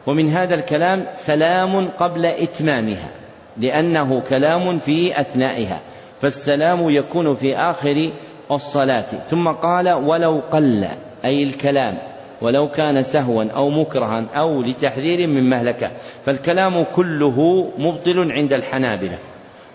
[0.06, 3.08] ومن هذا الكلام سلام قبل إتمامها
[3.56, 5.80] لأنه كلام في أثنائها
[6.20, 8.10] فالسلام يكون في آخر
[8.50, 9.06] الصلاة.
[9.28, 10.88] ثم قال ولو قل
[11.24, 11.98] أي الكلام
[12.42, 15.90] ولو كان سهوا أو مكرها أو لتحذير من مهلكة
[16.26, 19.18] فالكلام كله مبطل عند الحنابلة.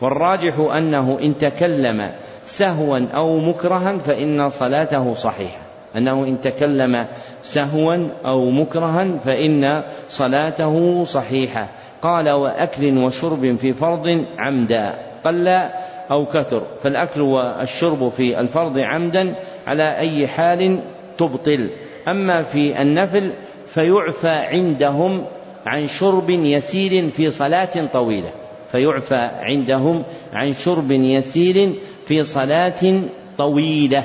[0.02, 2.12] والراجح أنه إن تكلم
[2.46, 5.58] سهوا أو مكرها فإن صلاته صحيحة.
[5.96, 7.06] أنه إن تكلم
[7.44, 11.68] سهوا أو مكرها فإن صلاته صحيحة.
[12.02, 14.94] قال وأكل وشرب في فرض عمدا.
[15.26, 15.48] قل
[16.12, 16.64] أو كثر.
[16.84, 19.36] فالأكل والشرب في الفرض عمدا
[19.68, 20.80] على أي حال
[21.18, 21.70] تبطل.
[22.08, 23.32] أما في النفل
[23.68, 25.26] فيعفى عندهم
[25.66, 28.45] عن شرب يسير في صلاة طويلة.
[28.72, 30.04] فيعفى عندهم
[30.34, 31.74] عن شرب يسير
[32.06, 33.02] في صلاة
[33.38, 34.04] طويلة.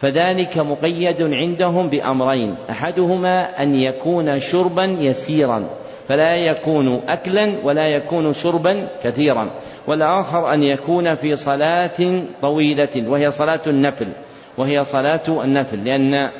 [0.00, 2.54] فذلك مقيد عندهم بأمرين.
[2.70, 5.66] أحدهما أن يكون شربا يسيرا
[6.08, 9.50] فلا يكون أكلا ولا يكون شربا كثيرا.
[9.86, 14.08] والآخر أن يكون في صلاة طويلة وهي صلاة النفل
[14.58, 16.30] وهي صلاة النفل لأن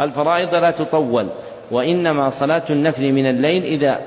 [0.00, 1.28] الفرائض لا تطول
[1.70, 4.00] وإنما صلاة النفل من الليل إذا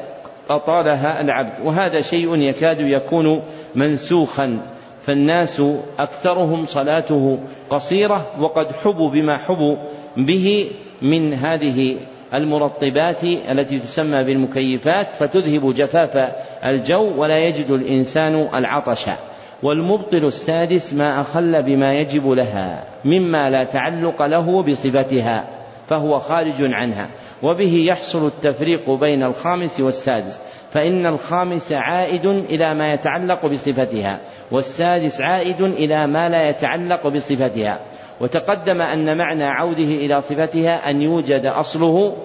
[0.49, 3.41] أطالها العبد وهذا شيء يكاد يكون
[3.75, 4.59] منسوخا.
[5.01, 5.61] فالناس
[5.99, 7.39] أكثرهم صلاته
[7.69, 9.75] قصيرة وقد حبوا بما حبوا
[10.17, 10.71] به
[11.01, 11.97] من هذه
[12.33, 16.17] المرطبات التي تسمى بالمكيفات فتذهب جفاف
[16.65, 19.05] الجو ولا يجد الإنسان العطش.
[19.63, 25.58] والمبطل السادس ما أخل بما يجب لها مما لا تعلق له بصفتها.
[25.89, 27.09] فهو خارج عنها
[27.43, 30.39] وبه يحصل التفريق بين الخامس والسادس
[30.71, 34.19] فإن الخامس عائد إلى ما يتعلق بصفتها
[34.51, 37.79] والسادس عائد إلى ما لا يتعلق بصفتها.
[38.21, 42.17] وتقدم أن معنى عوده إلى صفتها أن يوجد أصله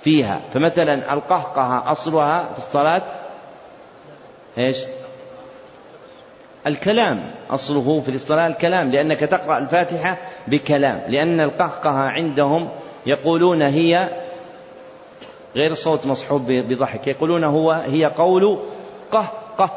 [0.00, 0.40] فيها.
[0.54, 3.02] فمثلا القهقه أصلها في الصلاة
[4.58, 4.84] إيش؟
[6.66, 10.18] الكلام أصله في الصلاة الكلام لأنك تقرأ الفاتحة
[10.48, 12.68] بكلام لأن القهقه عندهم
[13.08, 14.08] يقولون هي
[15.56, 17.06] غير صوت مصحوب بضحك.
[17.06, 18.58] يقولون هو هي قول
[19.10, 19.70] قه قه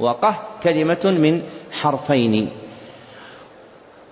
[0.00, 2.48] وقه كلمة من حرفين.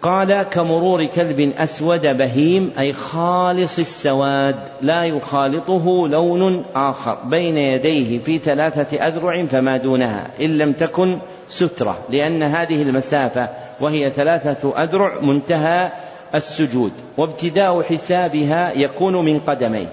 [0.03, 7.15] قال كمرور كلب أسود بهيم أي خالص السواد لا يخالطه لون آخر.
[7.25, 11.19] بين يديه في ثلاثة أذرع فما دونها إن لم تكن
[11.49, 13.49] سترة لأن هذه المسافة
[13.81, 15.93] وهي ثلاثة أذرع منتهى
[16.35, 19.93] السجود وابتداء حسابها يكون من قدميه.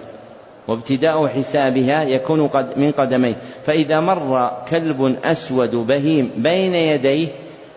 [0.68, 3.36] وابتداء حسابها يكون من قدميه.
[3.66, 7.28] فإذا مر كلب أسود بهيم بين يديه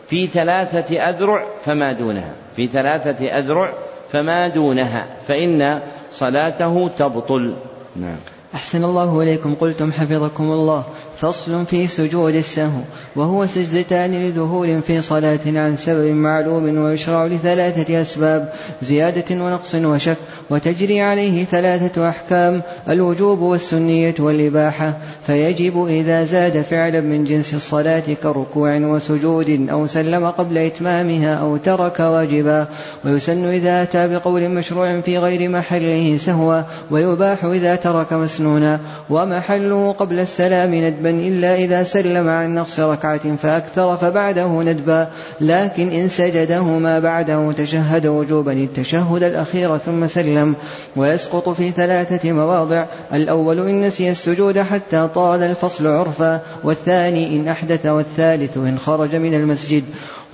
[0.09, 2.33] في ثلاثة أذرع فما دونها.
[2.57, 3.73] في ثلاثة أذرع
[4.13, 5.07] فما دونها.
[5.27, 5.81] فإن
[6.13, 7.55] صلاته تبطل.
[7.97, 8.17] نعم.
[8.55, 9.55] أحسن الله إليكم.
[9.55, 10.85] قلتم حفظكم الله.
[11.21, 12.81] فصل في سجود السهو
[13.17, 18.53] وهو سجدتان لذهول في صلاة عن سبب معلوم ويشرع لثلاثة أسباب
[18.83, 20.17] زيادة ونقص وشك
[20.51, 28.77] وتجري عليه ثلاثة أحكام الوجوب والسنية والإباحة فيجب إذا زاد فعلا من جنس الصلاة كركوع
[28.77, 32.67] وسجود أو سلم قبل إتمامها أو ترك واجبا
[33.05, 40.19] ويسن إذا أتى بقول مشروع في غير محله سهوا ويباح إذا ترك مسنونا ومحله قبل
[40.19, 45.09] السلام ندبا إلا إذا سلم عن نقص ركعة فأكثر فبعده ندبا.
[45.41, 50.55] لكن إن سجده ما بعده تشهد وجوبا التشهد الأخير ثم سلم.
[50.97, 52.85] ويسقط في ثلاثة مواضع.
[53.15, 56.41] الأول إن نسي السجود حتى طال الفصل عرفا.
[56.65, 57.87] والثاني إن أحدث.
[57.87, 59.85] والثالث إن خرج من المسجد.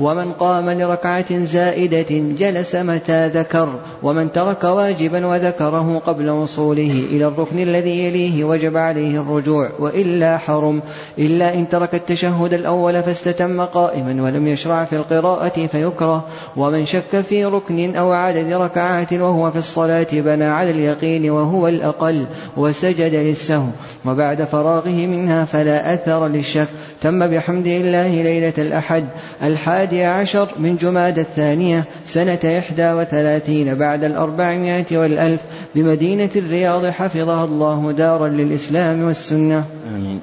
[0.01, 3.69] ومن قام لركعة زائدة جلس متى ذكر
[4.03, 10.83] ومن ترك واجبا وذكره قبل وصوله إلى الركن الذي يليه وجب عليه الرجوع وإلا حرم.
[11.19, 16.25] إلا إن ترك التشهد الأول فاستتم قائما ولم يشرع في القراءة فيكره.
[16.57, 22.25] ومن شك في ركن أو عدد ركعات وهو في الصلاة بنى على اليقين وهو الأقل
[22.57, 23.67] وسجد للسهو.
[24.05, 26.69] وبعد فراغه منها فلا أثر للشك.
[27.03, 29.05] تم بحمد الله ليلة الأحد.
[29.43, 35.41] الحادي عشر من جماد الثانية سنة إحدى وثلاثين بعد الأربعمائة والألف
[35.75, 39.65] بمدينة الرياض حفظها الله دارا للإسلام والسنة.
[39.95, 40.21] آمين.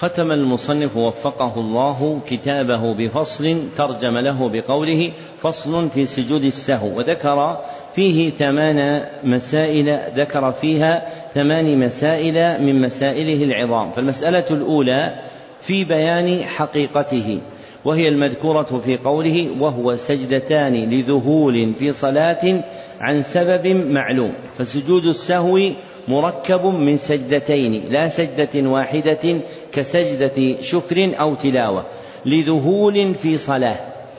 [0.00, 7.58] ختم المصنف وفقه الله كتابه بفصل ترجم له بقوله فصل في سجود السهو وذكر
[7.94, 11.02] فيه ثمان مسائل ذكر فيها
[11.34, 13.90] ثمان مسائل من مسائله العظام.
[13.90, 15.14] فالمسألة الأولى
[15.62, 17.40] في بيان حقيقته.
[17.84, 22.64] وهي المذكورة في قوله وهو سجدتان لذهول في صلاة
[23.00, 24.32] عن سبب معلوم.
[24.58, 25.60] فسجود السهو
[26.08, 29.40] مركب من سجدتين لا سجدة واحدة
[29.72, 31.84] كسجدة شكر أو تلاوة
[32.26, 33.76] لذهول في صلاة.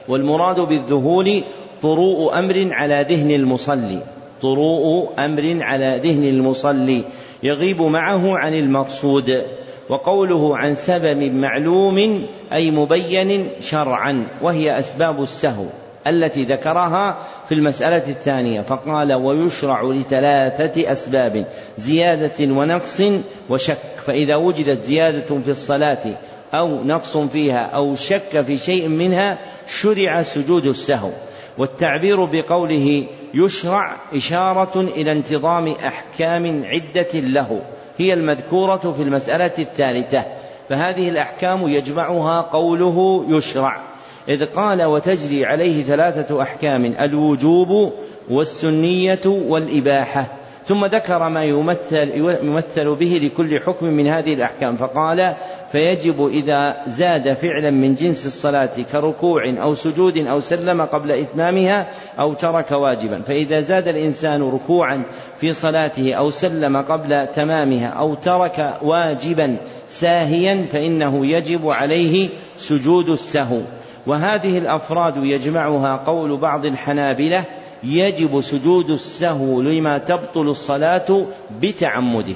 [0.08, 1.44] والمراد بالذهول
[1.82, 4.00] طروء أمر على ذهن المصلي.
[4.42, 7.04] طروء أمر على ذهن المصلي
[7.44, 9.44] يغيب معه عن المقصود
[9.90, 15.66] وقوله عن سبب معلوم أي مبين شرعا وهي أسباب السهو
[16.08, 17.18] التي ذكرها
[17.50, 21.46] في المسألة الثانية فقال ويشرع لثلاثة أسباب
[21.78, 23.02] زيادة ونقص
[23.50, 26.18] وشك فإذا وجدت زيادة في الصلاة
[26.54, 31.10] أو نقص فيها أو شك في شيء منها شرع سجود السهو
[31.58, 37.62] والتعبير بقوله يشرع إشارة إلى انتظام أحكام عدة له
[37.98, 40.26] هي المذكورة في المسألة الثالثة.
[40.70, 43.82] فهذه الأحكام يجمعها قوله يشرع.
[44.30, 47.94] إذ قال وتجري عليه ثلاثة أحكام الوجوب
[48.30, 50.41] والسنية والإباحة.
[50.68, 52.12] ثم ذكر ما يمثل,
[52.44, 55.34] يمثل به لكل حكم من هذه الأحكام فقال
[55.72, 61.88] فيجب إذا زاد فعلا من جنس الصلاة كركوع أو سجود أو سلم قبل إتمامها
[62.20, 65.04] أو ترك واجبا فإذا زاد الإنسان ركوعا
[65.40, 69.58] في صلاته أو سلم قبل تمامها أو ترك واجبا
[69.88, 73.62] ساهيا فإنه يجب عليه سجود السهو.
[74.08, 77.46] وهذه الأفراد يجمعها قول بعض الحنابلة
[77.84, 81.26] يجب سجود السهو لما تبطل الصلاة
[81.62, 82.36] بتعمده.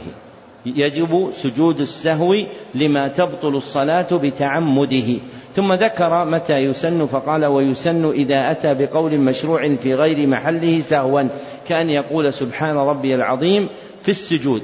[0.66, 2.36] يجب سجود السهو
[2.76, 5.18] لما تبطل الصلاة بتعمده.
[5.56, 11.22] ثم ذكر متى يسن فقال ويسن إذا أتى بقول مشروع في غير محله سهوا
[11.68, 13.68] كأن يقول سبحان ربي العظيم
[14.02, 14.62] في السجود.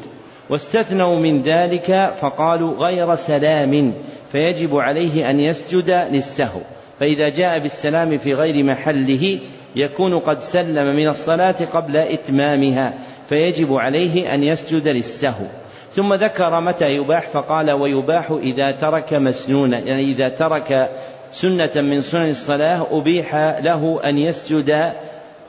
[0.50, 3.94] واستثنوا من ذلك فقالوا غير سلام
[4.32, 6.60] فيجب عليه أن يسجد للسهو.
[7.00, 9.40] فإذا جاء بالسلام في غير محله
[9.76, 12.94] يكون قد سلم من الصلاة قبل إتمامها
[13.30, 15.46] فيجب عليه أن يسجد للسهو.
[15.94, 20.90] ثم ذكر متى يباح فقال ويباح إذا ترك مسنونا يعني إذا ترك
[21.32, 24.94] سنة من سنن الصلاة أبيح له أن يسجد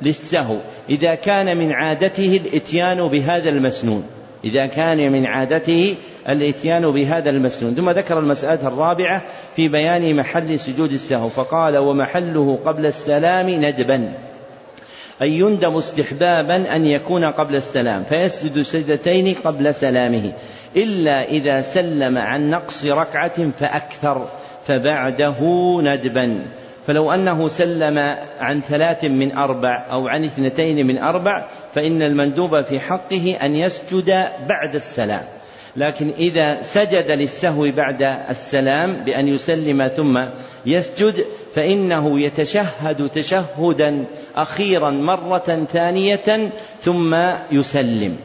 [0.02, 0.56] للسهو.
[0.90, 4.04] إذا كان من عادته الإتيان بهذا المسنون.
[4.44, 5.96] إذا كان من عادته
[6.28, 7.74] الإتيان بهذا المسنون.
[7.74, 9.22] ثم ذكر المسألة الرابعة
[9.56, 14.12] في بيان محل سجود السهو فقال ومحله قبل السلام ندبا.
[15.22, 20.32] أي يندب استحبابا أن يكون قبل السلام فيسجد سجدتين قبل سلامه
[20.76, 24.28] إلا إذا سلم عن نقص ركعة فأكثر
[24.66, 25.38] فبعده
[25.82, 26.46] ندبا.
[26.86, 32.80] فلو أنه سلم عن ثلاث من أربع أو عن اثنتين من أربع فإن المندوب في
[32.80, 34.10] حقه أن يسجد
[34.48, 35.22] بعد السلام.
[35.76, 40.24] لكن إذا سجد للسهو بعد السلام بأن يسلم ثم
[40.66, 41.24] يسجد
[41.54, 44.04] فإنه يتشهد تشهدا
[44.36, 47.16] أخيرا مرة ثانية ثم
[47.52, 48.16] يسلم.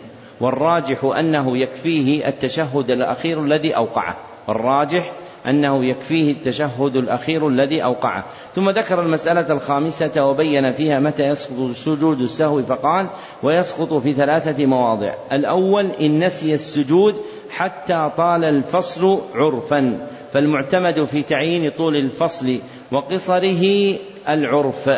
[0.41, 4.17] والراجح أنه يكفيه التشهد الأخير الذي أوقعه.
[4.47, 5.11] والراجح
[5.47, 8.25] أنه يكفيه التشهد الأخير الذي أوقعه.
[8.55, 13.07] ثم ذكر المسألة الخامسة وبين فيها متى يسقط سجود السهو فقال
[13.43, 15.13] ويسقط في ثلاثة مواضع.
[15.31, 17.15] الأول إن نسي السجود
[17.49, 22.59] حتى طال الفصل عرفا فالمعتمد في تعيين طول الفصل
[22.91, 23.95] وقصره
[24.29, 24.89] العرف.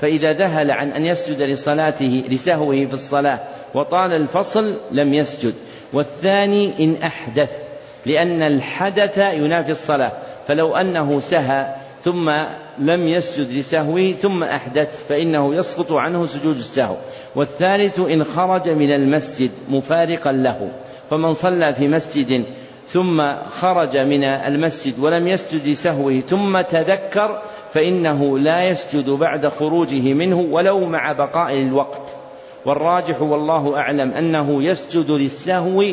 [0.00, 3.40] فإذا ذهل عن أن يسجد لصلاته لسهوه في الصلاة
[3.74, 5.54] وطال الفصل لم يسجد.
[5.92, 7.67] والثاني إن أحدث.
[8.06, 10.12] لأن الحدث ينافي الصلاة.
[10.46, 11.74] فلو أنه سهى
[12.04, 12.30] ثم
[12.78, 16.96] لم يسجد لسهوه ثم أحدث فإنه يسقط عنه سجود السهو.
[17.36, 20.72] والثالث إن خرج من المسجد مفارقا له.
[21.10, 22.44] فمن صلى في مسجد
[22.88, 27.42] ثم خرج من المسجد ولم يسجد لسهوه ثم تذكر
[27.72, 32.02] فإنه لا يسجد بعد خروجه منه ولو مع بقاء الوقت.
[32.66, 35.84] والراجح والله أعلم أنه يسجد للسهو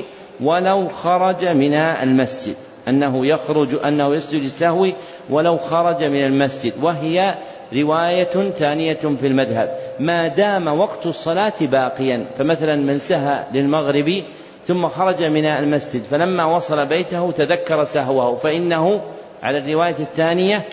[0.42, 2.56] ولو خرج من المسجد
[2.88, 4.88] أنه يخرج أنه يسجد للسهو
[5.30, 6.74] ولو خرج من المسجد.
[6.84, 7.36] وهي
[7.74, 9.78] رواية ثانية في المذهب.
[10.00, 14.24] ما دام وقت الصلاة باقيا فمثلا من سهى للمغرب
[14.68, 19.02] ثم خرج من المسجد فلما وصل بيته تذكر سهوه فإنه
[19.44, 20.66] على الرواية الثانية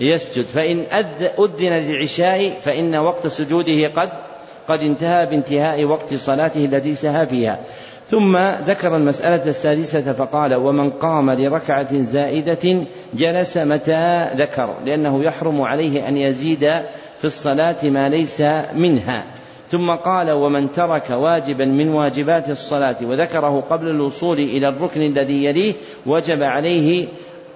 [0.00, 0.46] يسجد.
[0.46, 4.10] فإن أذن للعشاء فإن وقت سجوده قد
[4.68, 7.60] قد انتهى بانتهاء وقت صلاته التي سهى فيها.
[8.10, 8.36] ثم
[8.66, 16.16] ذكر المسألة السادسة فقال ومن قام لركعة زائدة جلس متى ذكر لأنه يحرم عليه أن
[16.16, 16.60] يزيد
[17.18, 18.40] في الصلاة ما ليس
[18.74, 19.24] منها.
[19.70, 25.74] ثم قال ومن ترك واجبا من واجبات الصلاة وذكره قبل الوصول إلى الركن الذي يليه
[26.06, 27.08] وجب عليه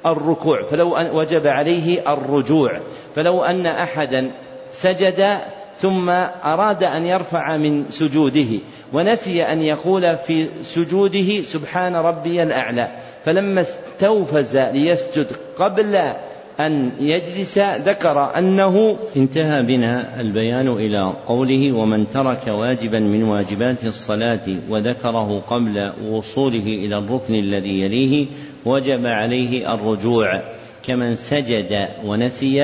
[0.07, 2.81] الركوع فلو أن وجب عليه الرجوع
[3.15, 4.31] فلو أن أحدا
[4.71, 5.39] سجد
[5.77, 6.11] ثم
[6.45, 8.59] أراد أن يرفع من سجوده
[8.93, 12.89] ونسي أن يقول في سجوده سبحان ربي الأعلى.
[13.25, 15.27] فلما استوفز ليسجد
[15.57, 16.13] قبل
[16.61, 24.41] أن يجلس ذكر أنه انتهى بنا البيان إلى قوله ومن ترك واجبا من واجبات الصلاة
[24.69, 28.27] وذكره قبل وصوله إلى الركن الذي يليه
[28.65, 30.43] وجب عليه الرجوع.
[30.85, 32.63] كمن سجد ونسي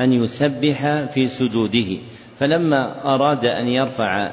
[0.00, 1.96] أن يسبح في سجوده.
[2.40, 4.30] فلما أراد أن يرفع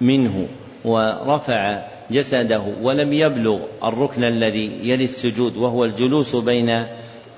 [0.00, 0.48] منه
[0.84, 6.84] ورفع جسده ولم يبلغ الركن الذي يلي السجود وهو الجلوس بين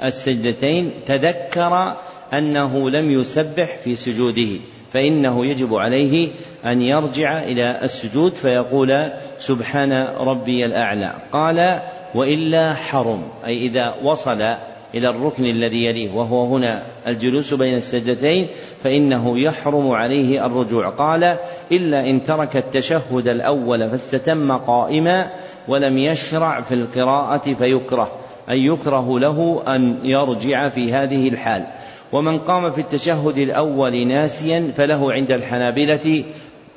[0.03, 1.97] السجدتين تذكر
[2.33, 4.61] أنه لم يسبح في سجوده
[4.93, 6.29] فإنه يجب عليه
[6.67, 11.15] أن يرجع إلى السجود فيقول سبحان ربي الأعلى.
[11.33, 11.81] قال
[12.15, 14.57] وإلا حرم أي إذا وصل
[14.95, 18.47] إلى الركن الذي يليه وهو هنا الجلوس بين السجدتين
[18.84, 20.88] فإنه يحرم عليه الرجوع.
[20.88, 21.36] قال
[21.72, 25.30] إلا إن ترك التشهد الأول فاستتم قائما
[25.68, 28.12] ولم يشرع في القراءة فيكره
[28.51, 31.64] أي يكره له أن يرجع في هذه الحال.
[32.12, 36.24] ومن قام في التشهد الأول ناسيا فله عند الحنابلة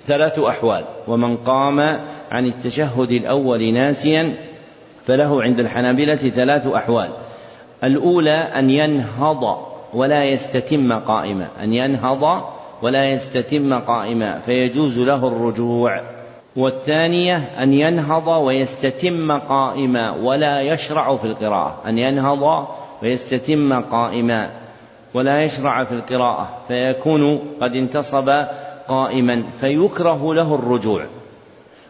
[0.06, 0.84] ثلاث أحوال.
[1.08, 1.80] ومن قام
[2.32, 4.34] عن التشهد الأول ناسيا
[5.06, 7.10] فله عند الحنابلة ثلاث أحوال.
[7.84, 9.58] الأولى أن ينهض
[9.94, 12.44] ولا يستتم قائما أن ينهض
[12.82, 16.02] ولا يستتم قائما فيجوز له الرجوع.
[16.56, 22.68] والثانية أن ينهض ويستتم قائما ولا يشرع في القراءة أن ينهض
[23.02, 24.52] ويستتم قائما
[25.14, 28.30] ولا يشرع في القراءة فيكون قد انتصب
[28.88, 31.06] قائما فيكره له الرجوع.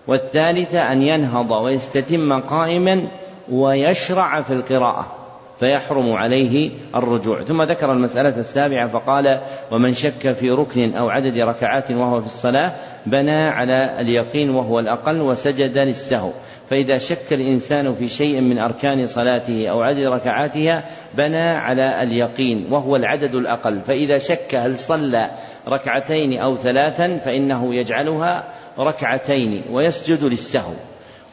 [0.08, 3.08] والثالثة أن ينهض ويستتم قائما
[3.52, 5.23] ويشرع في القراءة.
[5.60, 7.44] فيحرم عليه الرجوع.
[7.44, 9.42] ثم ذكر المسألة السابعة فقال
[9.72, 12.76] ومن شك في ركن أو عدد ركعات وهو في الصلاة
[13.06, 16.32] بنى على اليقين وهو الأقل وسجد للسهو.
[16.70, 20.84] فإذا شك الإنسان في شيء من أركان صلاته أو عدد ركعاتها
[21.18, 23.82] بنى على اليقين وهو العدد الأقل.
[23.82, 25.32] فإذا شك هل صلى
[25.68, 28.44] ركعتين أو ثلاثا فإنه يجعلها
[28.80, 30.74] ركعتين ويسجد للسهو.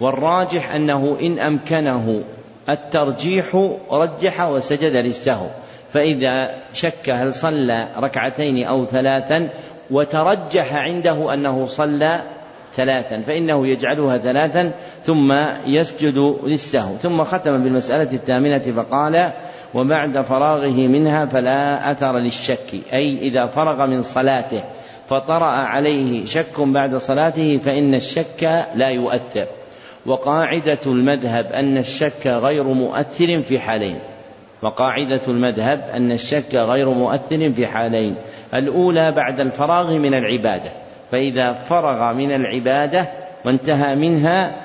[0.00, 2.22] والراجح أنه إن أمكنه
[2.70, 5.46] الترجيح رجح وسجد للسهو
[5.90, 9.50] فإذا شك هل صلى ركعتين أو ثلاثا
[9.90, 12.22] وترجح عنده أنه صلى
[12.74, 15.32] ثلاثا فإنه يجعلها ثلاثا ثم
[15.66, 19.30] يسجد للسهو ثم ختم بالمسألة الثامنة فقال
[19.74, 22.74] وبعد فراغه منها فلا أثر للشك.
[22.92, 24.64] أي إذا فرغ من صلاته
[25.06, 29.46] فطرأ عليه شك بعد صلاته فإن الشك لا يؤثر.
[30.06, 33.98] وقاعدة المذهب أن الشك غير مؤثر في حالين.
[34.62, 38.16] وقاعدة المذهب أن الشك غير مؤثر في حالين.
[38.54, 40.72] الأولى بعد الفراغ من العبادة.
[41.10, 43.08] فإذا فرغ من العبادة
[43.44, 44.60] وانتهى منها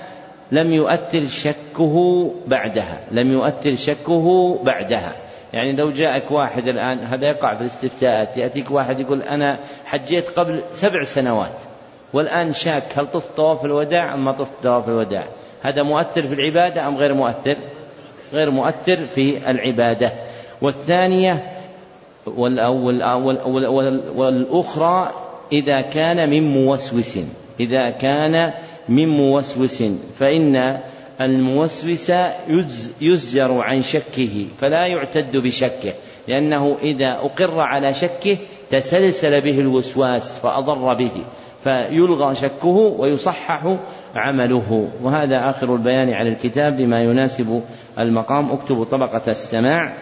[0.51, 2.99] لم يؤثر شكه بعدها.
[3.11, 5.15] لم يؤثر شكه بعدها.
[5.53, 10.59] يعني لو جاءك واحد الآن هذا يقع في الاستفتاءات يأتيك واحد يقول أنا حجيت قبل
[10.59, 11.74] سبع سنوات.
[12.13, 15.27] والآن شاك هل طفت طواف الوداع أم ما طفت طواف الوداع؟
[15.61, 17.57] هذا مؤثر في العبادة أم غير مؤثر؟
[18.33, 20.13] غير مؤثر في العبادة.
[20.61, 21.43] والثانية
[24.15, 25.11] والأخرى
[25.51, 27.19] إذا كان من موسوس.
[27.59, 28.53] إذا كان
[28.89, 29.83] من موسوس
[30.15, 30.79] فإن
[31.21, 32.11] الموسوس
[33.01, 35.93] يزجر عن شكه فلا يعتد بشكه
[36.27, 38.37] لأنه إذا أقر على شكه
[38.71, 41.25] تسلسل به الوسواس فأضر به.
[41.65, 43.77] فيلغى شكه ويصحح
[44.15, 44.89] عمله.
[45.01, 47.61] وهذا آخر البيان على الكتاب بما يناسب
[47.99, 48.51] المقام.
[48.51, 49.93] اكتبوا طبقة السماع.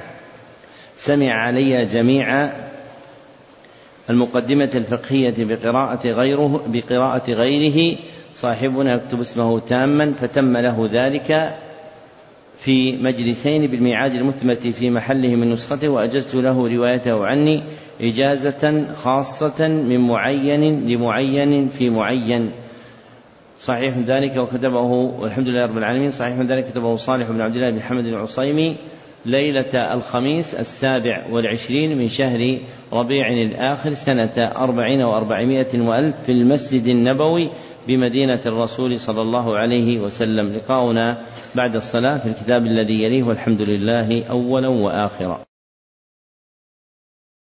[0.96, 2.50] سمع علي جميع
[4.10, 7.98] المقدمة الفقهية بقراءة غيره بقراءة غيره.
[8.34, 11.58] صاحبنا يكتب اسمه تاما فتم له ذلك
[12.58, 17.64] في مجلسين بالميعاد المثبت في محله من نسخته وأجزت له روايته عني.
[18.02, 22.52] إجازة خاصة من معين لمعين في معين.
[23.60, 26.12] صحيح ذلك وكتبه والحمد لله رب العالمين.
[26.12, 28.76] صحيح ذلك كتبه صالح بن عبد الله بن حمد العصيمي
[29.26, 32.58] ليلة الخميس السابع والعشرين من شهر
[32.94, 37.50] ربيع الآخر سنة أربعين وأربعمائة وألف في المسجد النبوي
[37.88, 40.54] بمدينة الرسول صلى الله عليه وسلم.
[40.54, 41.24] لقاؤنا
[41.56, 45.40] بعد الصلاة في الكتاب الذي يليه والحمد لله أولا وآخرا.